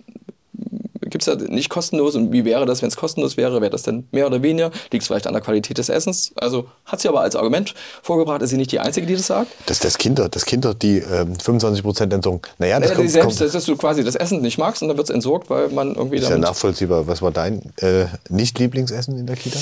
gibt 1.09 1.27
es 1.27 1.27
ja 1.27 1.35
nicht 1.35 1.69
kostenlos. 1.69 2.15
Und 2.15 2.31
wie 2.31 2.45
wäre 2.45 2.65
das, 2.65 2.81
wenn 2.81 2.89
es 2.89 2.95
kostenlos 2.95 3.37
wäre? 3.37 3.61
Wäre 3.61 3.71
das 3.71 3.83
denn 3.83 4.07
mehr 4.11 4.27
oder 4.27 4.41
weniger? 4.41 4.71
Liegt 4.91 5.01
es 5.01 5.07
vielleicht 5.07 5.27
an 5.27 5.33
der 5.33 5.41
Qualität 5.41 5.77
des 5.77 5.89
Essens? 5.89 6.31
Also 6.35 6.65
hat 6.85 7.01
sie 7.01 7.07
aber 7.07 7.21
als 7.21 7.35
Argument 7.35 7.73
vorgebracht, 8.01 8.41
ist 8.41 8.51
sie 8.51 8.57
nicht 8.57 8.71
die 8.71 8.79
Einzige, 8.79 9.07
die 9.07 9.15
das 9.15 9.27
sagt? 9.27 9.51
Dass 9.65 9.79
das 9.79 9.97
Kinder, 9.97 10.29
dass 10.29 10.45
Kinder 10.45 10.73
die 10.73 10.97
ähm, 10.97 11.35
25 11.35 11.83
Prozent 11.83 12.13
entsorgen. 12.13 12.41
Naja, 12.57 12.79
das 12.79 12.89
naja, 12.89 12.95
kommt, 12.95 13.11
selbst, 13.11 13.39
kommt, 13.39 13.53
dass 13.53 13.65
du 13.65 13.77
quasi 13.77 14.03
das 14.03 14.15
Essen 14.15 14.41
nicht 14.41 14.57
magst 14.57 14.81
und 14.81 14.87
dann 14.87 14.97
wird 14.97 15.09
es 15.09 15.13
entsorgt, 15.13 15.49
weil 15.49 15.69
man 15.69 15.95
irgendwie. 15.95 16.17
Ist 16.17 16.29
ja 16.29 16.37
nachvollziehbar. 16.37 17.07
Was 17.07 17.21
war 17.21 17.31
dein 17.31 17.61
äh, 17.77 18.05
Nicht-Lieblingsessen 18.29 19.17
in 19.17 19.27
der 19.27 19.35
Kita? 19.35 19.59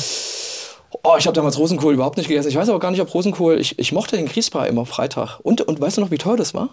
Oh, 1.03 1.15
ich 1.17 1.25
habe 1.27 1.35
damals 1.35 1.57
Rosenkohl 1.57 1.93
überhaupt 1.93 2.17
nicht 2.17 2.27
gegessen. 2.27 2.49
Ich 2.49 2.55
weiß 2.55 2.69
aber 2.69 2.79
gar 2.79 2.91
nicht, 2.91 3.01
ob 3.01 3.13
Rosenkohl. 3.13 3.59
Ich, 3.59 3.77
ich 3.77 3.91
mochte 3.91 4.15
den 4.15 4.25
Grießbrei 4.25 4.67
immer 4.67 4.85
Freitag. 4.85 5.39
Und, 5.43 5.61
und 5.61 5.79
weißt 5.79 5.97
du 5.97 6.01
noch, 6.01 6.11
wie 6.11 6.17
teuer 6.17 6.37
das 6.37 6.53
war? 6.53 6.69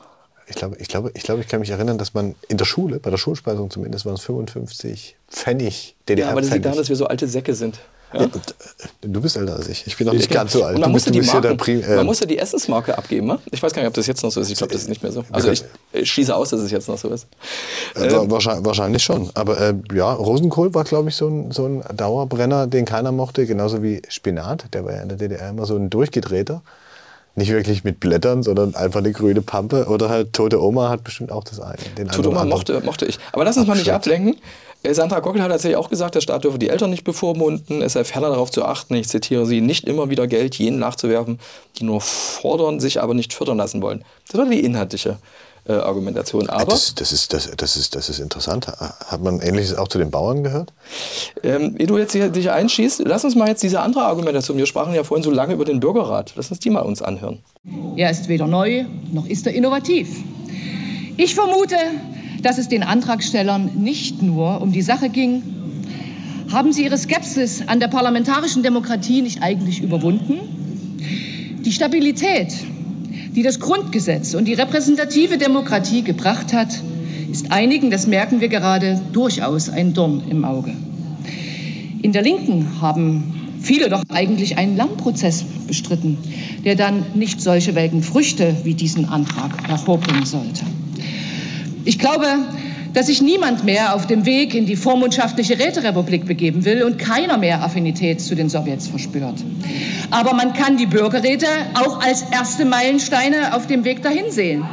Ich 0.46 0.56
glaube, 0.56 0.76
ich, 0.78 0.88
glaube, 0.88 1.10
ich, 1.14 1.22
glaube, 1.22 1.40
ich 1.40 1.48
kann 1.48 1.60
mich 1.60 1.70
erinnern, 1.70 1.96
dass 1.98 2.12
man 2.14 2.34
in 2.48 2.58
der 2.58 2.64
Schule, 2.64 3.00
bei 3.00 3.10
der 3.10 3.16
Schulspeisung 3.16 3.70
zumindest, 3.70 4.04
waren 4.04 4.14
es 4.14 4.22
55 4.22 5.16
Pfennig 5.30 5.96
DDR. 6.08 6.26
Ja, 6.26 6.32
aber 6.32 6.42
das 6.42 6.50
liegt 6.50 6.64
daran, 6.64 6.78
dass 6.78 6.88
wir 6.88 6.96
so 6.96 7.06
alte 7.06 7.26
Säcke 7.26 7.54
sind. 7.54 7.78
Ja? 8.12 8.20
Ja, 8.20 8.26
äh, 8.26 8.30
du 9.02 9.20
bist 9.20 9.36
älter 9.36 9.56
als 9.56 9.68
ich. 9.68 9.86
Ich 9.86 9.96
bin 9.96 10.06
noch 10.06 10.12
nicht 10.12 10.30
ganz 10.30 10.52
so 10.52 10.62
alt. 10.62 10.78
man, 10.78 10.92
musste 10.92 11.10
die, 11.10 11.20
Marken, 11.20 11.82
äh 11.82 11.96
man 11.96 12.06
musste 12.06 12.26
die 12.26 12.38
Essensmarke 12.38 12.96
abgeben. 12.96 13.26
Ne? 13.26 13.38
Ich 13.50 13.62
weiß 13.62 13.72
gar 13.72 13.82
nicht, 13.82 13.88
ob 13.88 13.94
das 13.94 14.06
jetzt 14.06 14.22
noch 14.22 14.30
so 14.30 14.40
ist. 14.40 14.50
Ich 14.50 14.58
glaube, 14.58 14.72
das 14.72 14.82
ist 14.82 14.88
nicht 14.88 15.02
mehr 15.02 15.12
so. 15.12 15.24
Also 15.32 15.50
ich, 15.50 15.64
ich 15.92 16.10
schließe 16.10 16.34
aus, 16.34 16.50
dass 16.50 16.60
es 16.60 16.70
jetzt 16.70 16.88
noch 16.88 16.98
so 16.98 17.08
ist. 17.08 17.26
Äh, 17.96 18.06
ähm, 18.06 18.30
wahrscheinlich, 18.30 18.64
wahrscheinlich, 18.64 19.02
schon. 19.02 19.30
Aber 19.34 19.60
äh, 19.60 19.74
ja, 19.94 20.12
Rosenkohl 20.12 20.74
war, 20.74 20.84
glaube 20.84 21.08
ich, 21.08 21.16
so 21.16 21.28
ein, 21.28 21.50
so 21.50 21.66
ein 21.66 21.82
Dauerbrenner, 21.96 22.66
den 22.66 22.84
keiner 22.84 23.12
mochte. 23.12 23.46
Genauso 23.46 23.82
wie 23.82 24.02
Spinat. 24.08 24.66
Der 24.72 24.84
war 24.84 24.92
ja 24.92 25.02
in 25.02 25.08
der 25.08 25.18
DDR 25.18 25.50
immer 25.50 25.66
so 25.66 25.76
ein 25.76 25.90
Durchgedrehter. 25.90 26.62
Nicht 27.36 27.50
wirklich 27.50 27.82
mit 27.82 27.98
Blättern, 27.98 28.42
sondern 28.42 28.74
einfach 28.74 29.00
eine 29.00 29.12
grüne 29.12 29.42
Pampe. 29.42 29.86
Oder 29.86 30.08
halt 30.08 30.32
Tote 30.32 30.62
Oma 30.62 30.88
hat 30.88 31.02
bestimmt 31.02 31.32
auch 31.32 31.44
das 31.44 31.60
eine. 31.60 31.78
Tote 32.12 32.28
Oma 32.28 32.44
mochte, 32.44 32.80
mochte 32.84 33.06
ich. 33.06 33.18
Aber 33.32 33.44
lass 33.44 33.56
uns 33.56 33.66
mal 33.66 33.76
nicht 33.76 33.92
ablenken. 33.92 34.36
Sandra 34.92 35.20
Gockel 35.20 35.42
hat 35.42 35.50
tatsächlich 35.50 35.76
auch 35.76 35.88
gesagt, 35.88 36.14
der 36.14 36.20
Staat 36.20 36.44
dürfe 36.44 36.58
die 36.58 36.68
Eltern 36.68 36.90
nicht 36.90 37.04
bevormunden. 37.04 37.80
Es 37.80 37.94
sei 37.94 38.04
ferner 38.04 38.28
darauf 38.28 38.50
zu 38.50 38.64
achten, 38.64 38.94
ich 38.94 39.08
zitiere 39.08 39.46
sie, 39.46 39.62
nicht 39.62 39.84
immer 39.84 40.10
wieder 40.10 40.26
Geld 40.26 40.56
jenen 40.56 40.78
nachzuwerfen, 40.78 41.40
die 41.78 41.84
nur 41.84 42.02
fordern, 42.02 42.80
sich 42.80 43.00
aber 43.00 43.14
nicht 43.14 43.32
fördern 43.32 43.56
lassen 43.56 43.80
wollen. 43.80 44.04
Das 44.28 44.38
war 44.38 44.46
die 44.46 44.60
inhaltliche 44.60 45.16
äh, 45.66 45.72
Argumentation. 45.72 46.48
Aber 46.48 46.72
das, 46.72 46.94
das, 46.94 47.12
ist, 47.12 47.32
das, 47.32 47.50
das, 47.56 47.76
ist, 47.76 47.94
das 47.94 48.08
ist 48.08 48.18
interessant. 48.18 48.66
Hat 48.68 49.22
man 49.22 49.40
Ähnliches 49.40 49.74
auch 49.76 49.88
zu 49.88 49.98
den 49.98 50.10
Bauern 50.10 50.42
gehört? 50.42 50.72
Ähm, 51.42 51.76
ehe 51.78 51.86
du 51.86 51.98
jetzt 51.98 52.12
hier, 52.12 52.28
dich 52.28 52.50
einschießt, 52.50 53.02
lass 53.06 53.24
uns 53.24 53.34
mal 53.34 53.48
jetzt 53.48 53.62
diese 53.62 53.80
andere 53.80 54.04
Argumentation. 54.04 54.58
Wir 54.58 54.66
sprachen 54.66 54.94
ja 54.94 55.04
vorhin 55.04 55.24
so 55.24 55.30
lange 55.30 55.54
über 55.54 55.64
den 55.64 55.80
Bürgerrat. 55.80 56.32
Lass 56.36 56.50
uns 56.50 56.60
die 56.60 56.70
mal 56.70 56.80
uns 56.80 57.02
anhören. 57.02 57.38
Er 57.96 58.10
ist 58.10 58.28
weder 58.28 58.46
neu, 58.46 58.84
noch 59.12 59.26
ist 59.26 59.46
er 59.46 59.54
innovativ. 59.54 60.08
Ich 61.16 61.34
vermute, 61.34 61.76
dass 62.42 62.58
es 62.58 62.68
den 62.68 62.82
Antragstellern 62.82 63.70
nicht 63.76 64.20
nur 64.20 64.60
um 64.60 64.72
die 64.72 64.82
Sache 64.82 65.08
ging, 65.08 65.42
haben 66.52 66.72
sie 66.72 66.84
ihre 66.84 66.98
Skepsis 66.98 67.66
an 67.66 67.80
der 67.80 67.88
parlamentarischen 67.88 68.62
Demokratie 68.62 69.22
nicht 69.22 69.42
eigentlich 69.42 69.80
überwunden? 69.82 70.40
Die 71.64 71.72
Stabilität, 71.72 72.52
die 73.34 73.42
das 73.42 73.58
Grundgesetz 73.58 74.34
und 74.34 74.46
die 74.46 74.54
repräsentative 74.54 75.38
Demokratie 75.38 76.02
gebracht 76.02 76.52
hat, 76.52 76.68
ist 77.30 77.50
einigen, 77.50 77.90
das 77.90 78.06
merken 78.06 78.40
wir 78.40 78.48
gerade, 78.48 79.00
durchaus 79.12 79.68
ein 79.68 79.92
Dorn 79.92 80.22
im 80.30 80.44
Auge. 80.44 80.72
In 82.02 82.12
der 82.12 82.22
Linken 82.22 82.80
haben 82.80 83.34
viele 83.60 83.88
doch 83.88 84.02
eigentlich 84.08 84.56
einen 84.56 84.76
Lernprozess 84.76 85.44
bestritten, 85.66 86.18
der 86.64 86.76
dann 86.76 87.04
nicht 87.14 87.40
solche 87.40 87.74
welken 87.74 88.02
Früchte 88.02 88.54
wie 88.62 88.74
diesen 88.74 89.06
Antrag 89.06 89.68
hervorbringen 89.68 90.26
sollte. 90.26 90.64
Ich 91.84 91.98
glaube, 91.98 92.26
dass 92.94 93.06
sich 93.06 93.20
niemand 93.20 93.64
mehr 93.64 93.94
auf 93.94 94.06
dem 94.06 94.24
Weg 94.24 94.54
in 94.54 94.66
die 94.66 94.76
vormundschaftliche 94.76 95.58
Räterepublik 95.58 96.26
begeben 96.26 96.64
will 96.64 96.84
und 96.84 96.98
keiner 96.98 97.36
mehr 97.36 97.62
Affinität 97.62 98.20
zu 98.20 98.34
den 98.34 98.48
Sowjets 98.48 98.86
verspürt. 98.86 99.34
Aber 100.10 100.32
man 100.32 100.54
kann 100.54 100.76
die 100.76 100.86
Bürgerräte 100.86 101.46
auch 101.74 102.00
als 102.00 102.22
erste 102.22 102.64
Meilensteine 102.64 103.54
auf 103.54 103.66
dem 103.66 103.84
Weg 103.84 104.02
dahin 104.02 104.30
sehen. 104.30 104.64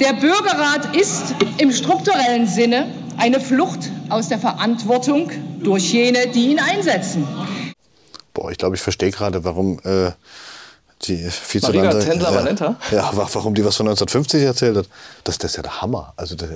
Der 0.00 0.14
Bürgerrat 0.14 0.96
ist 0.96 1.34
im 1.58 1.72
strukturellen 1.72 2.46
Sinne 2.46 2.86
eine 3.18 3.40
Flucht 3.40 3.90
aus 4.08 4.28
der 4.28 4.38
Verantwortung 4.38 5.30
durch 5.62 5.92
jene, 5.92 6.28
die 6.28 6.48
ihn 6.50 6.60
einsetzen. 6.60 7.26
Boah, 8.34 8.50
ich 8.50 8.58
glaube, 8.58 8.76
ich 8.76 8.82
verstehe 8.82 9.10
gerade, 9.10 9.44
warum 9.44 9.78
äh, 9.84 10.12
die 11.02 11.28
Vizelandre, 11.48 12.00
Tendler-Valenta? 12.00 12.76
Ja, 12.90 12.96
ja, 12.96 13.10
warum 13.14 13.54
die 13.54 13.64
was 13.64 13.76
von 13.76 13.86
1950 13.86 14.42
erzählt 14.42 14.76
hat. 14.76 14.88
Das, 15.24 15.38
das 15.38 15.52
ist 15.52 15.56
ja 15.56 15.62
der 15.62 15.82
Hammer. 15.82 16.14
Also 16.16 16.34
das, 16.36 16.48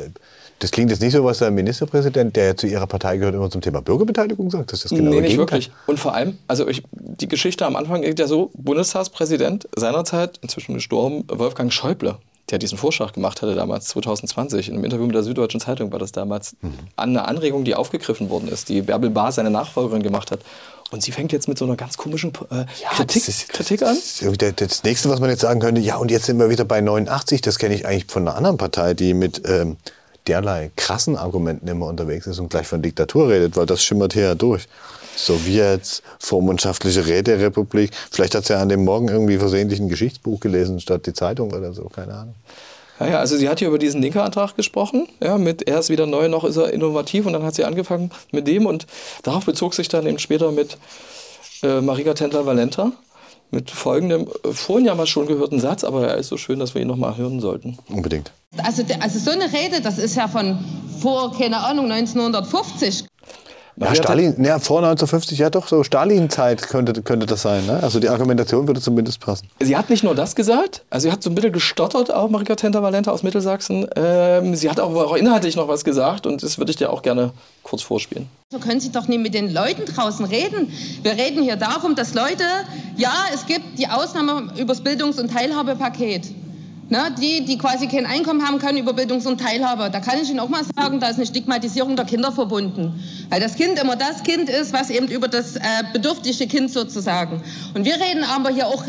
das 0.59 0.71
klingt 0.71 0.91
jetzt 0.91 1.01
nicht 1.03 1.13
so, 1.13 1.25
was 1.25 1.39
der 1.39 1.51
Ministerpräsident, 1.51 2.35
der 2.37 2.57
zu 2.57 2.67
Ihrer 2.67 2.87
Partei 2.87 3.19
gehört, 3.19 3.35
immer 3.35 3.51
zum 3.51 3.61
Thema 3.61 3.83
Bürgerbeteiligung 3.83 4.51
sagt. 4.51 4.73
Das 4.73 4.85
ist 4.85 4.93
das 4.93 4.99
genau 4.99 5.11
nee, 5.11 5.21
nicht 5.21 5.37
wirklich. 5.37 5.71
Und 5.87 5.99
vor 5.99 6.15
allem, 6.15 6.39
also 6.49 6.67
ich, 6.67 6.83
die 6.93 7.29
Geschichte 7.29 7.67
am 7.67 7.77
Anfang 7.77 8.03
geht 8.03 8.19
ja 8.19 8.27
so, 8.27 8.51
Bundestagspräsident 8.55 9.69
seinerzeit, 9.77 10.39
inzwischen 10.43 10.75
gestorben, 10.75 11.25
Wolfgang 11.29 11.73
Schäuble, 11.73 12.17
der 12.51 12.59
diesen 12.59 12.79
Vorschlag 12.79 13.13
gemacht 13.13 13.43
hatte 13.43 13.55
damals, 13.55 13.89
2020, 13.89 14.69
in 14.69 14.75
einem 14.75 14.85
Interview 14.85 15.07
mit 15.07 15.15
der 15.15 15.25
Süddeutschen 15.25 15.61
Zeitung 15.61 15.93
war 15.93 15.99
das 15.99 16.13
damals, 16.13 16.57
mhm. 16.63 16.73
an 16.97 17.11
eine 17.11 17.29
Anregung, 17.29 17.65
die 17.65 17.75
aufgegriffen 17.75 18.31
worden 18.31 18.49
ist, 18.49 18.69
die 18.69 18.83
Bärbel 18.83 19.11
Bahr, 19.11 19.33
seine 19.33 19.51
Nachfolgerin, 19.51 20.03
gemacht 20.03 20.31
hat. 20.31 20.41
Und 20.93 21.03
sie 21.03 21.11
fängt 21.11 21.33
jetzt 21.33 21.49
mit 21.49 21.59
so 21.59 21.65
einer 21.65 21.75
ganz 21.75 21.97
komischen 21.97 22.33
äh, 22.51 22.59
ja, 22.81 22.91
Kritik, 22.95 23.27
ist, 23.27 23.49
Kritik, 23.49 23.83
an. 23.83 23.97
Das, 23.97 24.55
das, 24.55 24.85
nächste, 24.85 25.11
was 25.11 25.19
man 25.19 25.29
jetzt 25.29 25.41
sagen 25.41 25.59
könnte, 25.59 25.81
ja, 25.81 25.97
und 25.97 26.13
jetzt 26.13 26.27
sind 26.27 26.39
wir 26.39 26.49
wieder 26.49 26.65
bei 26.65 26.81
89, 26.81 27.41
das 27.41 27.59
kenne 27.59 27.75
ich 27.75 27.85
eigentlich 27.87 28.07
von 28.07 28.27
einer 28.27 28.37
anderen 28.37 28.57
Partei, 28.57 28.95
die 28.95 29.13
mit 29.13 29.43
ähm, 29.49 29.77
derlei 30.27 30.71
krassen 30.77 31.17
Argumenten 31.17 31.69
immer 31.69 31.87
unterwegs 31.87 32.27
ist 32.27 32.39
und 32.39 32.51
gleich 32.51 32.67
von 32.67 32.83
Diktatur 32.83 33.29
redet, 33.29 33.57
weil 33.57 33.67
das 33.67 33.83
schimmert 33.83 34.13
hier 34.13 34.25
ja 34.25 34.35
durch. 34.35 34.69
Sowjets, 35.17 36.03
vormundschaftliche 36.19 37.07
Räterepublik. 37.07 37.91
Vielleicht 38.11 38.35
hat 38.35 38.45
sie 38.45 38.53
ja 38.53 38.61
an 38.61 38.69
dem 38.69 38.85
Morgen 38.85 39.09
irgendwie 39.09 39.39
versehentlich 39.39 39.81
ein 39.81 39.89
Geschichtsbuch 39.89 40.41
gelesen 40.41 40.79
statt 40.81 41.07
die 41.07 41.15
Zeitung 41.15 41.53
oder 41.53 41.73
so, 41.73 41.85
keine 41.85 42.15
Ahnung. 42.15 42.35
Ja, 43.01 43.07
ja, 43.09 43.19
also 43.19 43.37
sie 43.37 43.49
hat 43.49 43.59
hier 43.59 43.69
über 43.69 43.79
diesen 43.79 44.01
Linke-Antrag 44.01 44.57
gesprochen, 44.57 45.07
ja, 45.21 45.37
mit 45.37 45.69
er 45.69 45.79
ist 45.79 45.91
wieder 45.91 46.07
neu, 46.07 46.29
noch 46.29 46.45
ist 46.45 46.57
er 46.57 46.73
innovativ 46.73 47.27
und 47.27 47.35
dann 47.35 47.43
hat 47.43 47.55
sie 47.55 47.65
angefangen 47.65 48.11
mit 48.31 48.47
dem 48.47 48.67
und 48.67 48.87
darauf 49.23 49.45
bezog 49.45 49.75
sich 49.75 49.89
dann 49.89 50.07
eben 50.07 50.19
später 50.19 50.51
mit 50.51 50.79
äh, 51.63 51.81
Marika 51.81 52.15
Tendler-Valenta 52.15 52.93
mit 53.51 53.71
folgendem, 53.71 54.29
äh, 54.45 54.53
vorhin 54.53 54.87
ja 54.87 54.95
mal 54.95 55.07
schon 55.07 55.27
gehörten 55.27 55.61
Satz, 55.61 55.85
aber 55.85 56.09
er 56.09 56.17
ist 56.17 56.29
so 56.29 56.37
schön, 56.37 56.59
dass 56.59 56.75
wir 56.75 56.83
ihn 56.83 56.89
noch 56.89 56.97
mal 56.97 57.17
hören 57.17 57.41
sollten. 57.41 57.79
Unbedingt. 57.89 58.33
Also, 58.59 58.83
also 59.01 59.19
so 59.19 59.31
eine 59.31 59.53
Rede, 59.53 59.81
das 59.81 59.99
ist 59.99 60.17
ja 60.17 60.29
von 60.29 60.59
vor, 61.01 61.37
keine 61.37 61.59
Ahnung, 61.59 61.91
1950. 61.91 63.05
Ja, 63.79 63.95
Stalin, 63.95 64.43
ja, 64.43 64.59
vor 64.59 64.79
1950, 64.79 65.39
ja 65.39 65.51
doch, 65.51 65.69
so 65.69 65.85
Stalin-Zeit 65.85 66.63
könnte, 66.63 67.03
könnte 67.03 67.27
das 67.27 67.43
sein. 67.43 67.67
Ne? 67.67 67.79
Also 67.83 68.01
die 68.01 68.09
Argumentation 68.09 68.67
würde 68.67 68.81
zumindest 68.81 69.21
passen. 69.21 69.49
Sie 69.61 69.77
hat 69.77 69.91
nicht 69.91 70.03
nur 70.03 70.15
das 70.15 70.35
gesagt, 70.35 70.83
also 70.89 71.09
sie 71.09 71.13
hat 71.13 71.23
so 71.23 71.29
ein 71.29 71.35
bisschen 71.35 71.53
gestottert, 71.53 72.13
auch 72.13 72.31
Marika 72.31 72.55
Tenta-Valenta 72.55 73.11
aus 73.11 73.23
Mittelsachsen. 73.23 73.87
Ähm, 73.95 74.55
sie 74.57 74.71
hat 74.71 74.81
auch, 74.81 74.95
auch 74.95 75.15
inhaltlich 75.15 75.57
noch 75.57 75.69
was 75.69 75.85
gesagt 75.85 76.27
und 76.27 76.43
das 76.43 76.57
würde 76.57 76.71
ich 76.71 76.77
dir 76.77 76.91
auch 76.91 77.03
gerne 77.03 77.33
kurz 77.63 77.83
vorspielen. 77.83 78.29
So 78.51 78.59
können 78.61 78.81
Sie 78.81 78.93
doch 78.93 79.09
nicht 79.09 79.21
mit 79.21 79.35
den 79.35 79.53
Leuten 79.53 79.85
draußen 79.85 80.25
reden. 80.25 80.73
Wir 81.03 81.13
reden 81.13 81.43
hier 81.43 81.57
darum, 81.57 81.97
dass 81.97 82.15
Leute, 82.15 82.45
ja, 82.97 83.13
es 83.35 83.45
gibt 83.47 83.79
die 83.79 83.89
Ausnahme 83.89 84.53
übers 84.57 84.81
Bildungs- 84.81 85.19
und 85.19 85.33
Teilhabepaket. 85.33 86.29
Ne, 86.89 87.13
die, 87.21 87.45
die 87.45 87.59
quasi 87.59 87.89
kein 87.89 88.07
Einkommen 88.07 88.47
haben 88.47 88.61
können 88.61 88.79
über 88.79 88.93
Bildungs- 88.93 89.27
und 89.27 89.41
Teilhabe. 89.41 89.91
Da 89.91 89.99
kann 89.99 90.21
ich 90.23 90.31
Ihnen 90.31 90.39
auch 90.39 90.49
mal 90.49 90.63
sagen, 90.77 91.01
da 91.01 91.09
ist 91.09 91.17
eine 91.17 91.27
Stigmatisierung 91.27 91.97
der 91.97 92.05
Kinder 92.05 92.31
verbunden. 92.31 93.03
Weil 93.29 93.41
das 93.41 93.57
Kind 93.57 93.81
immer 93.81 93.97
das 93.97 94.23
Kind 94.23 94.49
ist, 94.49 94.73
was 94.73 94.91
eben 94.91 95.09
über 95.09 95.27
das 95.27 95.57
äh, 95.57 95.61
bedürftige 95.93 96.47
Kind 96.47 96.71
sozusagen. 96.71 97.43
Und 97.75 97.85
wir 97.85 97.95
reden 97.95 98.23
aber 98.23 98.51
hier 98.51 98.69
auch 98.69 98.85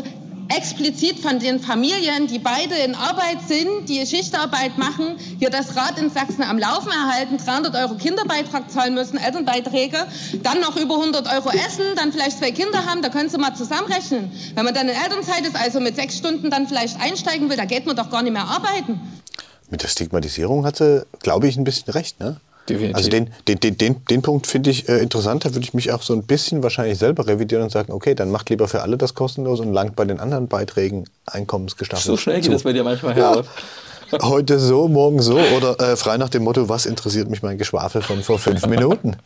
explizit 0.48 1.20
von 1.20 1.38
den 1.38 1.60
Familien, 1.60 2.26
die 2.26 2.38
beide 2.38 2.74
in 2.76 2.94
Arbeit 2.94 3.38
sind, 3.46 3.88
die 3.88 4.04
Schichtarbeit 4.06 4.78
machen, 4.78 5.16
hier 5.38 5.50
das 5.50 5.76
Rad 5.76 5.98
in 5.98 6.10
Sachsen 6.10 6.42
am 6.42 6.58
Laufen 6.58 6.90
erhalten, 6.90 7.38
300 7.38 7.74
Euro 7.76 7.94
Kinderbeitrag 7.94 8.70
zahlen 8.70 8.94
müssen, 8.94 9.18
Elternbeiträge, 9.18 10.06
dann 10.42 10.60
noch 10.60 10.76
über 10.76 10.96
100 10.96 11.26
Euro 11.34 11.50
essen, 11.50 11.84
dann 11.96 12.12
vielleicht 12.12 12.38
zwei 12.38 12.50
Kinder 12.50 12.86
haben, 12.86 13.02
da 13.02 13.08
können 13.08 13.28
Sie 13.28 13.38
mal 13.38 13.54
zusammenrechnen. 13.54 14.30
Wenn 14.54 14.64
man 14.64 14.74
dann 14.74 14.88
in 14.88 14.94
Elternzeit 14.94 15.46
ist, 15.46 15.56
also 15.56 15.80
mit 15.80 15.96
sechs 15.96 16.16
Stunden 16.16 16.50
dann 16.50 16.66
vielleicht 16.66 17.00
einsteigen 17.00 17.50
will, 17.50 17.56
da 17.56 17.64
geht 17.64 17.86
man 17.86 17.96
doch 17.96 18.10
gar 18.10 18.22
nicht 18.22 18.32
mehr 18.32 18.44
arbeiten. 18.44 19.00
Mit 19.70 19.82
der 19.82 19.88
Stigmatisierung 19.88 20.64
hat 20.64 20.76
sie, 20.76 21.04
glaube 21.20 21.46
ich, 21.46 21.56
ein 21.56 21.64
bisschen 21.64 21.92
recht, 21.92 22.20
ne? 22.20 22.40
Definitiv. 22.68 22.96
Also 22.96 23.10
den, 23.10 23.30
den, 23.46 23.60
den, 23.60 23.78
den, 23.78 24.04
den 24.04 24.22
Punkt 24.22 24.46
finde 24.46 24.70
ich 24.70 24.88
äh, 24.88 24.98
interessant. 24.98 25.44
Da 25.44 25.50
würde 25.54 25.64
ich 25.64 25.74
mich 25.74 25.92
auch 25.92 26.02
so 26.02 26.12
ein 26.12 26.24
bisschen 26.24 26.62
wahrscheinlich 26.62 26.98
selber 26.98 27.26
revidieren 27.26 27.64
und 27.64 27.70
sagen, 27.70 27.92
okay, 27.92 28.14
dann 28.14 28.30
macht 28.30 28.50
lieber 28.50 28.68
für 28.68 28.82
alle 28.82 28.98
das 28.98 29.14
kostenlos 29.14 29.60
und 29.60 29.72
langt 29.72 29.96
bei 29.96 30.04
den 30.04 30.20
anderen 30.20 30.48
Beiträgen 30.48 31.04
einkommensgestaffelt. 31.26 32.06
So 32.06 32.16
schnell 32.16 32.40
geht 32.40 32.52
das 32.52 32.62
bei 32.62 32.72
dir 32.72 32.84
manchmal 32.84 33.14
her. 33.14 33.44
Ja. 34.10 34.22
Heute 34.22 34.58
so, 34.58 34.88
morgen 34.88 35.20
so 35.20 35.38
oder 35.38 35.78
äh, 35.80 35.96
frei 35.96 36.16
nach 36.16 36.30
dem 36.30 36.44
Motto, 36.44 36.68
was 36.68 36.86
interessiert 36.86 37.28
mich 37.28 37.42
mein 37.42 37.58
Geschwafel 37.58 38.00
von 38.00 38.22
vor 38.22 38.38
fünf 38.38 38.66
Minuten? 38.66 39.16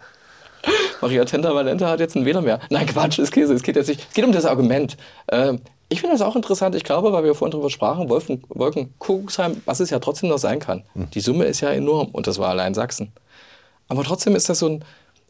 Maria 1.01 1.25
Tenta 1.25 1.55
Valenta 1.55 1.89
hat 1.89 2.01
jetzt 2.01 2.17
einen 2.17 2.25
Wähler 2.25 2.43
mehr. 2.43 2.61
Nein, 2.71 2.87
Quatsch, 2.87 3.19
ist 3.19 3.33
Käse. 3.33 3.53
Es 3.55 3.63
geht 3.63 3.77
jetzt 3.77 3.89
nicht. 3.89 4.07
Es 4.09 4.15
geht 4.15 4.25
um 4.25 4.33
das 4.33 4.45
Argument. 4.45 4.97
Ähm, 5.31 5.61
ich 5.89 6.01
finde 6.01 6.15
das 6.15 6.23
auch 6.23 6.37
interessant. 6.37 6.75
Ich 6.75 6.85
glaube, 6.85 7.13
weil 7.13 7.25
wir 7.25 7.35
vorhin 7.35 7.53
darüber 7.53 7.71
sprachen, 7.71 8.09
Wolken, 8.09 8.43
Wolken 8.49 8.95
Kuckucksheim, 8.99 9.61
was 9.67 9.81
es 9.81 9.91
ja 9.91 9.99
trotzdem 9.99 10.31
noch 10.31 10.39
sein 10.39 10.59
kann. 10.59 10.85
Hm. 10.95 11.11
Die 11.11 11.21
Summe 11.21 11.45
ist 11.45 11.61
ja 11.61 11.71
enorm 11.71 12.09
und 12.13 12.27
das 12.27 12.39
war 12.39 12.49
allein 12.49 12.73
Sachsen. 12.73 13.13
Aber 13.93 14.05
trotzdem 14.05 14.35
ist 14.35 14.49
das 14.49 14.61
so 14.61 14.71
ein, 14.71 14.85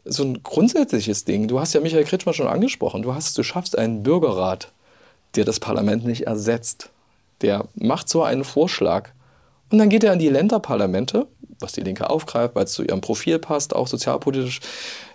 so 0.05 0.23
ein 0.23 0.41
grundsätzliches 0.41 1.25
Ding. 1.25 1.49
Du 1.49 1.59
hast 1.59 1.73
ja 1.73 1.81
Michael 1.81 2.05
Kretschmer 2.05 2.31
schon 2.31 2.47
angesprochen. 2.47 3.01
Du, 3.01 3.13
hast, 3.13 3.37
du 3.37 3.43
schaffst 3.43 3.77
einen 3.77 4.03
Bürgerrat, 4.03 4.71
der 5.35 5.43
das 5.43 5.59
Parlament 5.59 6.05
nicht 6.05 6.27
ersetzt. 6.27 6.89
Der 7.41 7.65
macht 7.75 8.07
so 8.07 8.23
einen 8.23 8.45
Vorschlag. 8.45 9.09
Und 9.69 9.79
dann 9.79 9.89
geht 9.89 10.05
er 10.05 10.13
an 10.13 10.19
die 10.19 10.29
Länderparlamente, 10.29 11.27
was 11.59 11.73
die 11.73 11.81
Linke 11.81 12.09
aufgreift, 12.09 12.55
weil 12.55 12.63
es 12.63 12.71
zu 12.71 12.83
ihrem 12.83 13.01
Profil 13.01 13.37
passt, 13.37 13.75
auch 13.75 13.87
sozialpolitisch. 13.87 14.61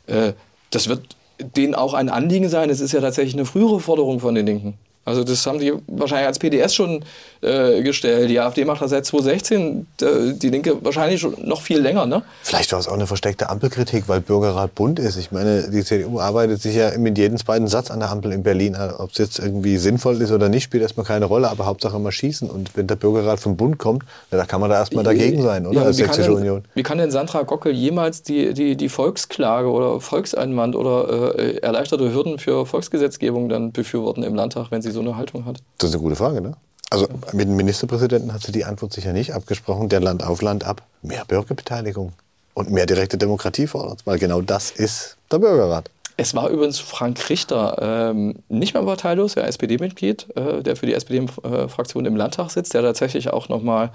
Äh, 0.08 0.34
das 0.68 0.88
wird 0.88 1.16
denen 1.38 1.74
auch 1.74 1.94
ein 1.94 2.10
Anliegen 2.10 2.50
sein. 2.50 2.68
Es 2.68 2.80
ist 2.80 2.92
ja 2.92 3.00
tatsächlich 3.00 3.32
eine 3.32 3.46
frühere 3.46 3.80
Forderung 3.80 4.20
von 4.20 4.34
den 4.34 4.44
Linken. 4.44 4.76
Also 5.04 5.24
das 5.24 5.46
haben 5.46 5.58
die 5.58 5.72
wahrscheinlich 5.86 6.26
als 6.26 6.38
PDS 6.38 6.74
schon 6.74 7.02
äh, 7.40 7.82
gestellt. 7.82 8.28
Die 8.28 8.38
AfD 8.38 8.64
macht 8.64 8.82
das 8.82 8.90
seit 8.90 9.06
2016, 9.06 9.86
die 10.00 10.48
Linke 10.50 10.84
wahrscheinlich 10.84 11.20
schon 11.20 11.34
noch 11.44 11.62
viel 11.62 11.78
länger. 11.78 12.04
Ne? 12.04 12.22
Vielleicht 12.42 12.72
war 12.72 12.78
es 12.78 12.88
auch 12.88 12.92
eine 12.92 13.06
versteckte 13.06 13.48
Ampelkritik, 13.48 14.04
weil 14.08 14.20
Bürgerrat 14.20 14.74
bunt 14.74 14.98
ist. 14.98 15.16
Ich 15.16 15.30
meine, 15.30 15.70
die 15.70 15.82
CDU 15.82 16.20
arbeitet 16.20 16.60
sich 16.60 16.74
ja 16.74 16.96
mit 16.98 17.16
jedem 17.16 17.38
zweiten 17.38 17.68
Satz 17.68 17.90
an 17.90 18.00
der 18.00 18.10
Ampel 18.10 18.32
in 18.32 18.42
Berlin. 18.42 18.76
Ob 18.98 19.12
es 19.12 19.18
jetzt 19.18 19.38
irgendwie 19.38 19.78
sinnvoll 19.78 20.20
ist 20.20 20.30
oder 20.30 20.48
nicht, 20.48 20.64
spielt 20.64 20.82
erstmal 20.82 21.06
keine 21.06 21.24
Rolle, 21.24 21.48
aber 21.48 21.66
Hauptsache 21.66 21.98
mal 21.98 22.12
schießen. 22.12 22.50
Und 22.50 22.76
wenn 22.76 22.86
der 22.86 22.96
Bürgerrat 22.96 23.40
vom 23.40 23.56
Bund 23.56 23.78
kommt, 23.78 24.02
da 24.30 24.44
kann 24.44 24.60
man 24.60 24.68
da 24.68 24.76
erstmal 24.76 25.04
dagegen 25.04 25.42
sein, 25.42 25.66
oder? 25.66 25.80
Ja, 25.80 25.86
als 25.86 25.96
Sächsische 25.96 26.34
Union. 26.34 26.64
Wie 26.74 26.82
kann 26.82 26.98
denn 26.98 27.10
Sandra 27.10 27.42
Gockel 27.42 27.72
jemals 27.72 28.22
die, 28.22 28.52
die, 28.52 28.76
die 28.76 28.88
Volksklage 28.88 29.70
oder 29.70 30.00
Volkseinwand 30.00 30.76
oder 30.76 31.38
äh, 31.38 31.56
erleichterte 31.58 32.12
Hürden 32.12 32.38
für 32.38 32.66
Volksgesetzgebung 32.66 33.48
dann 33.48 33.72
befürworten 33.72 34.22
im 34.22 34.34
Landtag, 34.34 34.66
wenn 34.70 34.82
sie 34.82 34.90
so 34.90 34.97
eine 35.00 35.16
Haltung 35.16 35.44
hat? 35.44 35.58
Das 35.78 35.90
ist 35.90 35.94
eine 35.94 36.02
gute 36.02 36.16
Frage, 36.16 36.40
ne? 36.40 36.54
Also 36.90 37.06
mit 37.32 37.48
dem 37.48 37.56
Ministerpräsidenten 37.56 38.32
hat 38.32 38.42
sie 38.42 38.52
die 38.52 38.64
Antwort 38.64 38.92
sicher 38.94 39.12
nicht 39.12 39.34
abgesprochen, 39.34 39.88
der 39.88 40.00
Land 40.00 40.24
auf 40.24 40.40
Land 40.40 40.64
ab. 40.64 40.82
Mehr 41.02 41.24
Bürgerbeteiligung. 41.26 42.12
und 42.54 42.72
mehr 42.72 42.86
direkte 42.86 43.18
Demokratie 43.18 43.68
fordert, 43.68 44.04
weil 44.04 44.18
genau 44.18 44.40
das 44.40 44.72
ist 44.72 45.16
der 45.30 45.38
Bürgerrat. 45.38 45.90
Es 46.16 46.34
war 46.34 46.48
übrigens 46.48 46.80
Frank 46.80 47.30
Richter, 47.30 48.10
ähm, 48.10 48.34
nicht 48.48 48.74
mehr 48.74 48.82
parteilos, 48.82 49.36
ja, 49.36 49.42
SPD-Mitglied, 49.44 50.26
äh, 50.34 50.64
der 50.64 50.74
für 50.74 50.86
die 50.86 50.94
SPD-Fraktion 50.94 52.04
im 52.04 52.16
Landtag 52.16 52.50
sitzt, 52.50 52.74
der 52.74 52.82
tatsächlich 52.82 53.30
auch 53.30 53.48
nochmal 53.48 53.92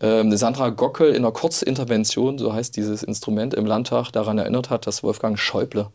ähm, 0.00 0.36
Sandra 0.36 0.68
Gockel 0.68 1.10
in 1.10 1.24
einer 1.24 1.32
Kurzintervention, 1.32 2.38
so 2.38 2.52
heißt 2.52 2.76
dieses 2.76 3.02
Instrument 3.02 3.54
im 3.54 3.66
Landtag, 3.66 4.12
daran 4.12 4.38
erinnert 4.38 4.70
hat, 4.70 4.86
dass 4.86 5.02
Wolfgang 5.02 5.36
Schäuble 5.36 5.88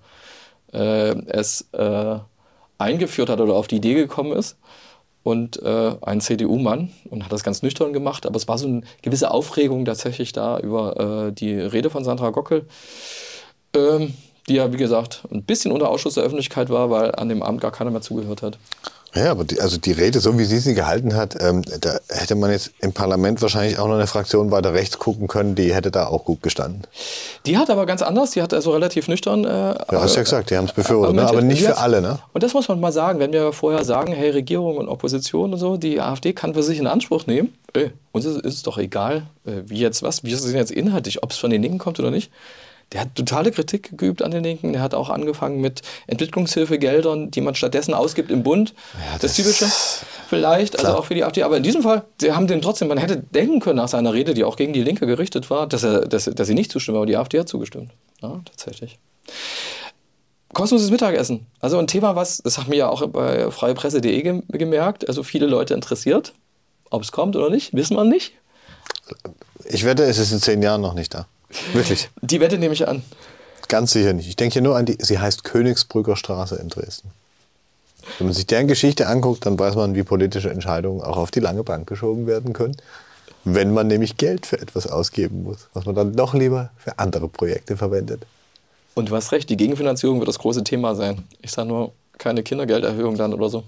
äh, 0.73 1.15
es 1.27 1.69
äh, 1.71 2.17
eingeführt 2.81 3.29
hat 3.29 3.39
oder 3.39 3.53
auf 3.53 3.67
die 3.67 3.77
Idee 3.77 3.93
gekommen 3.93 4.33
ist. 4.33 4.57
Und 5.23 5.61
äh, 5.61 5.95
ein 6.01 6.19
CDU-Mann 6.19 6.91
und 7.11 7.23
hat 7.23 7.31
das 7.31 7.43
ganz 7.43 7.61
nüchtern 7.61 7.93
gemacht, 7.93 8.25
aber 8.25 8.37
es 8.37 8.47
war 8.47 8.57
so 8.57 8.67
eine 8.67 8.81
gewisse 9.03 9.29
Aufregung 9.29 9.85
tatsächlich 9.85 10.33
da 10.33 10.57
über 10.59 11.27
äh, 11.27 11.31
die 11.31 11.53
Rede 11.53 11.91
von 11.91 12.03
Sandra 12.03 12.31
Gockel. 12.31 12.65
Ähm, 13.75 14.15
die 14.47 14.55
ja, 14.55 14.73
wie 14.73 14.77
gesagt, 14.77 15.21
ein 15.31 15.43
bisschen 15.43 15.71
unter 15.71 15.89
Ausschuss 15.89 16.15
der 16.15 16.23
Öffentlichkeit 16.23 16.69
war, 16.69 16.89
weil 16.89 17.13
an 17.13 17.29
dem 17.29 17.43
Abend 17.43 17.61
gar 17.61 17.71
keiner 17.71 17.91
mehr 17.91 18.01
zugehört 18.01 18.41
hat. 18.41 18.57
Ja, 19.13 19.31
aber 19.31 19.43
die, 19.43 19.59
also 19.59 19.77
die 19.77 19.91
Rede, 19.91 20.21
so 20.21 20.39
wie 20.39 20.45
sie 20.45 20.59
sie 20.59 20.73
gehalten 20.73 21.15
hat, 21.15 21.35
ähm, 21.41 21.63
da 21.81 21.99
hätte 22.09 22.35
man 22.35 22.49
jetzt 22.49 22.71
im 22.79 22.93
Parlament 22.93 23.41
wahrscheinlich 23.41 23.77
auch 23.77 23.87
noch 23.87 23.95
eine 23.95 24.07
Fraktion 24.07 24.51
weiter 24.51 24.73
rechts 24.73 24.99
gucken 24.99 25.27
können, 25.27 25.55
die 25.55 25.73
hätte 25.73 25.91
da 25.91 26.07
auch 26.07 26.23
gut 26.23 26.41
gestanden. 26.41 26.83
Die 27.45 27.57
hat 27.57 27.69
aber 27.69 27.85
ganz 27.85 28.01
anders, 28.01 28.31
die 28.31 28.41
hat 28.41 28.53
also 28.53 28.71
relativ 28.71 29.09
nüchtern. 29.09 29.43
Äh, 29.43 29.49
ja, 29.49 29.85
hast 29.91 30.15
ja 30.15 30.23
gesagt, 30.23 30.49
die 30.49 30.55
haben 30.55 30.65
es 30.65 30.73
befürwortet, 30.73 31.15
ne? 31.15 31.27
aber 31.27 31.41
nicht 31.41 31.61
für 31.63 31.77
alle. 31.77 32.01
Ne? 32.01 32.19
Und 32.31 32.43
das 32.43 32.53
muss 32.53 32.69
man 32.69 32.79
mal 32.79 32.93
sagen, 32.93 33.19
wenn 33.19 33.33
wir 33.33 33.51
vorher 33.51 33.83
sagen, 33.83 34.13
hey, 34.13 34.29
Regierung 34.29 34.77
und 34.77 34.87
Opposition 34.87 35.51
und 35.51 35.59
so, 35.59 35.75
die 35.75 35.99
AfD 35.99 36.31
kann 36.31 36.53
für 36.53 36.63
sich 36.63 36.79
in 36.79 36.87
Anspruch 36.87 37.27
nehmen, 37.27 37.53
ey, 37.73 37.91
uns 38.13 38.23
ist, 38.23 38.37
ist 38.37 38.55
es 38.55 38.63
doch 38.63 38.77
egal, 38.77 39.23
äh, 39.45 39.63
wie 39.65 39.79
jetzt 39.79 40.03
was, 40.03 40.23
wir 40.23 40.37
sind 40.37 40.55
jetzt 40.55 40.71
inhaltlich, 40.71 41.21
ob 41.21 41.31
es 41.31 41.37
von 41.37 41.49
den 41.49 41.61
Linken 41.61 41.79
kommt 41.79 41.99
oder 41.99 42.11
nicht. 42.11 42.31
Der 42.93 43.01
hat 43.01 43.15
totale 43.15 43.51
Kritik 43.51 43.97
geübt 43.97 44.21
an 44.21 44.31
den 44.31 44.43
Linken. 44.43 44.73
Der 44.73 44.81
hat 44.81 44.93
auch 44.93 45.09
angefangen 45.09 45.61
mit 45.61 45.81
Entwicklungshilfegeldern, 46.07 47.31
die 47.31 47.39
man 47.39 47.55
stattdessen 47.55 47.93
ausgibt 47.93 48.29
im 48.31 48.43
Bund. 48.43 48.73
Ja, 48.93 49.13
das, 49.13 49.21
das 49.21 49.35
Typische 49.35 49.65
vielleicht, 50.27 50.75
also 50.75 50.83
klar. 50.83 50.93
also 50.93 50.99
auch 50.99 51.05
für 51.05 51.13
die 51.13 51.23
AfD. 51.23 51.43
Aber 51.43 51.57
in 51.57 51.63
diesem 51.63 51.83
Fall, 51.83 52.03
sie 52.19 52.33
haben 52.33 52.47
den 52.47 52.61
trotzdem, 52.61 52.89
man 52.89 52.97
hätte 52.97 53.17
denken 53.17 53.61
können 53.61 53.77
nach 53.77 53.87
seiner 53.87 54.13
Rede, 54.13 54.33
die 54.33 54.43
auch 54.43 54.57
gegen 54.57 54.73
die 54.73 54.83
Linke 54.83 55.05
gerichtet 55.05 55.49
war, 55.49 55.67
dass, 55.67 55.83
er, 55.83 56.01
dass, 56.01 56.25
dass 56.25 56.47
sie 56.47 56.53
nicht 56.53 56.71
zustimmen, 56.71 56.97
aber 56.97 57.05
die 57.05 57.15
AfD 57.15 57.39
hat 57.39 57.47
zugestimmt. 57.47 57.91
Ja, 58.21 58.41
tatsächlich. 58.45 58.99
Kostenloses 60.53 60.91
Mittagessen. 60.91 61.47
Also 61.61 61.77
ein 61.77 61.87
Thema, 61.87 62.17
was, 62.17 62.39
das 62.39 62.57
haben 62.57 62.71
wir 62.71 62.77
ja 62.77 62.89
auch 62.89 63.05
bei 63.07 63.49
freiepresse.de 63.51 64.41
gemerkt, 64.49 65.07
also 65.07 65.23
viele 65.23 65.47
Leute 65.47 65.73
interessiert. 65.73 66.33
Ob 66.89 67.03
es 67.03 67.13
kommt 67.13 67.37
oder 67.37 67.49
nicht, 67.49 67.73
wissen 67.73 67.95
wir 67.95 68.03
nicht. 68.03 68.33
Ich 69.63 69.85
wette, 69.85 70.03
es 70.03 70.17
ist 70.17 70.33
in 70.33 70.39
zehn 70.39 70.61
Jahren 70.61 70.81
noch 70.81 70.93
nicht 70.93 71.13
da. 71.13 71.27
Wirklich? 71.73 72.09
Die 72.21 72.39
Wette 72.39 72.57
nehme 72.57 72.73
ich 72.73 72.87
an. 72.87 73.03
Ganz 73.67 73.91
sicher 73.93 74.13
nicht. 74.13 74.27
Ich 74.27 74.35
denke 74.35 74.53
hier 74.53 74.61
nur 74.61 74.75
an 74.75 74.85
die, 74.85 74.97
sie 74.99 75.19
heißt 75.19 75.43
Königsbrücker 75.43 76.15
Straße 76.15 76.55
in 76.55 76.69
Dresden. 76.69 77.11
Wenn 78.17 78.27
man 78.27 78.33
sich 78.33 78.47
deren 78.47 78.67
Geschichte 78.67 79.07
anguckt, 79.07 79.45
dann 79.45 79.57
weiß 79.57 79.75
man, 79.75 79.95
wie 79.95 80.03
politische 80.03 80.49
Entscheidungen 80.49 81.01
auch 81.01 81.17
auf 81.17 81.31
die 81.31 81.39
lange 81.39 81.63
Bank 81.63 81.87
geschoben 81.87 82.27
werden 82.27 82.53
können. 82.53 82.75
Wenn 83.43 83.73
man 83.73 83.87
nämlich 83.87 84.17
Geld 84.17 84.45
für 84.45 84.59
etwas 84.59 84.87
ausgeben 84.87 85.43
muss, 85.43 85.67
was 85.73 85.85
man 85.85 85.95
dann 85.95 86.15
doch 86.15 86.33
lieber 86.33 86.71
für 86.77 86.99
andere 86.99 87.27
Projekte 87.27 87.77
verwendet. 87.77 88.23
Und 88.93 89.09
du 89.09 89.15
hast 89.15 89.31
recht, 89.31 89.49
die 89.49 89.57
Gegenfinanzierung 89.57 90.19
wird 90.19 90.27
das 90.27 90.39
große 90.39 90.63
Thema 90.63 90.95
sein. 90.95 91.23
Ich 91.41 91.51
sage 91.51 91.67
nur, 91.69 91.91
keine 92.17 92.43
Kindergelderhöhung 92.43 93.15
dann 93.17 93.33
oder 93.33 93.49
so. 93.49 93.63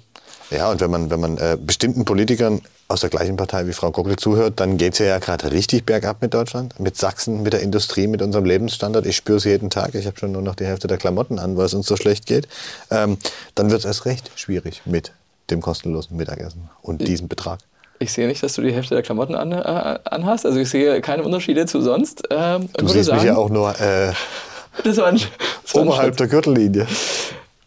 Ja, 0.52 0.70
und 0.70 0.80
wenn 0.82 0.92
man, 0.92 1.10
wenn 1.10 1.20
man 1.20 1.38
äh, 1.38 1.58
bestimmten 1.60 2.06
Politikern 2.06 2.62
aus 2.88 3.02
der 3.02 3.10
gleichen 3.10 3.38
Partei 3.38 3.68
wie 3.68 3.74
Frau 3.74 3.92
Gockel 3.92 4.18
zuhört, 4.18 4.60
dann 4.60 4.78
geht 4.78 4.94
es 4.94 5.00
ja, 5.00 5.06
ja 5.06 5.20
gerade 5.20 5.52
richtig 5.52 5.86
bergab 5.86 6.22
mit 6.22 6.34
Deutschland, 6.34 6.80
mit 6.80 6.98
Sachsen, 6.98 7.42
mit 7.42 7.54
der 7.54 7.62
Industrie, 7.62 8.08
mit 8.08 8.22
unserem 8.22 8.46
Lebensstandard. 8.46 9.06
Ich 9.06 9.16
spüre 9.16 9.38
es 9.38 9.46
jeden 9.46 9.70
Tag. 9.70 9.96
Ich 9.96 10.06
habe 10.06 10.18
schon 10.18 10.32
nur 10.32 10.42
noch 10.42 10.56
die 10.56 10.66
Hälfte 10.66 10.88
der 10.88 10.98
Klamotten 10.98 11.40
an, 11.40 11.58
weil 11.58 11.66
es 11.66 11.74
uns 11.74 11.88
so 11.88 11.96
schlecht 11.96 12.26
geht. 12.26 12.48
Ähm, 12.92 13.18
dann 13.56 13.72
wird 13.72 13.80
es 13.80 13.86
erst 13.86 14.06
recht 14.06 14.32
schwierig 14.36 14.82
mit 14.86 15.12
dem 15.50 15.62
kostenlosen 15.62 16.18
Mittagessen 16.18 16.70
und 16.82 17.02
ich, 17.02 17.08
diesem 17.08 17.28
Betrag. 17.28 17.60
Ich 18.00 18.14
sehe 18.14 18.28
nicht, 18.28 18.44
dass 18.44 18.54
du 18.54 18.62
die 18.62 18.74
Hälfte 18.74 18.96
der 18.96 19.04
Klamotten 19.04 19.36
an, 19.36 19.52
äh, 19.52 20.00
anhast. 20.04 20.46
Also 20.46 20.60
ich 20.60 20.70
sehe 20.70 21.02
keine 21.02 21.24
Unterschiede 21.24 21.66
zu 21.66 21.82
sonst. 21.82 22.24
Ähm, 22.30 22.70
du 22.74 22.88
siehst 22.88 23.06
sagen, 23.06 23.22
mich 23.22 23.28
ja 23.28 23.38
auch 23.38 23.50
nur 23.50 23.80
äh, 23.80 24.14
das 24.84 24.98
war 24.98 25.08
ein, 25.08 25.16
das 25.64 25.76
war 25.76 25.84
oberhalb 25.84 26.18
der 26.18 26.28
Gürtellinie. 26.28 26.88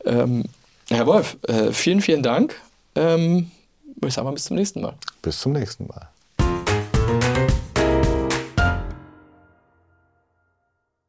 Ähm, 0.05 0.45
Herr 0.89 1.07
Wolf, 1.07 1.37
äh, 1.49 1.73
vielen, 1.73 2.01
vielen 2.01 2.23
Dank. 2.23 2.55
Ähm, 2.95 3.51
ich 4.05 4.15
sage 4.15 4.25
mal 4.25 4.33
bis 4.33 4.45
zum 4.45 4.57
nächsten 4.57 4.81
Mal. 4.81 4.95
Bis 5.23 5.41
zum 5.41 5.53
nächsten 5.53 5.87
Mal. 5.87 6.09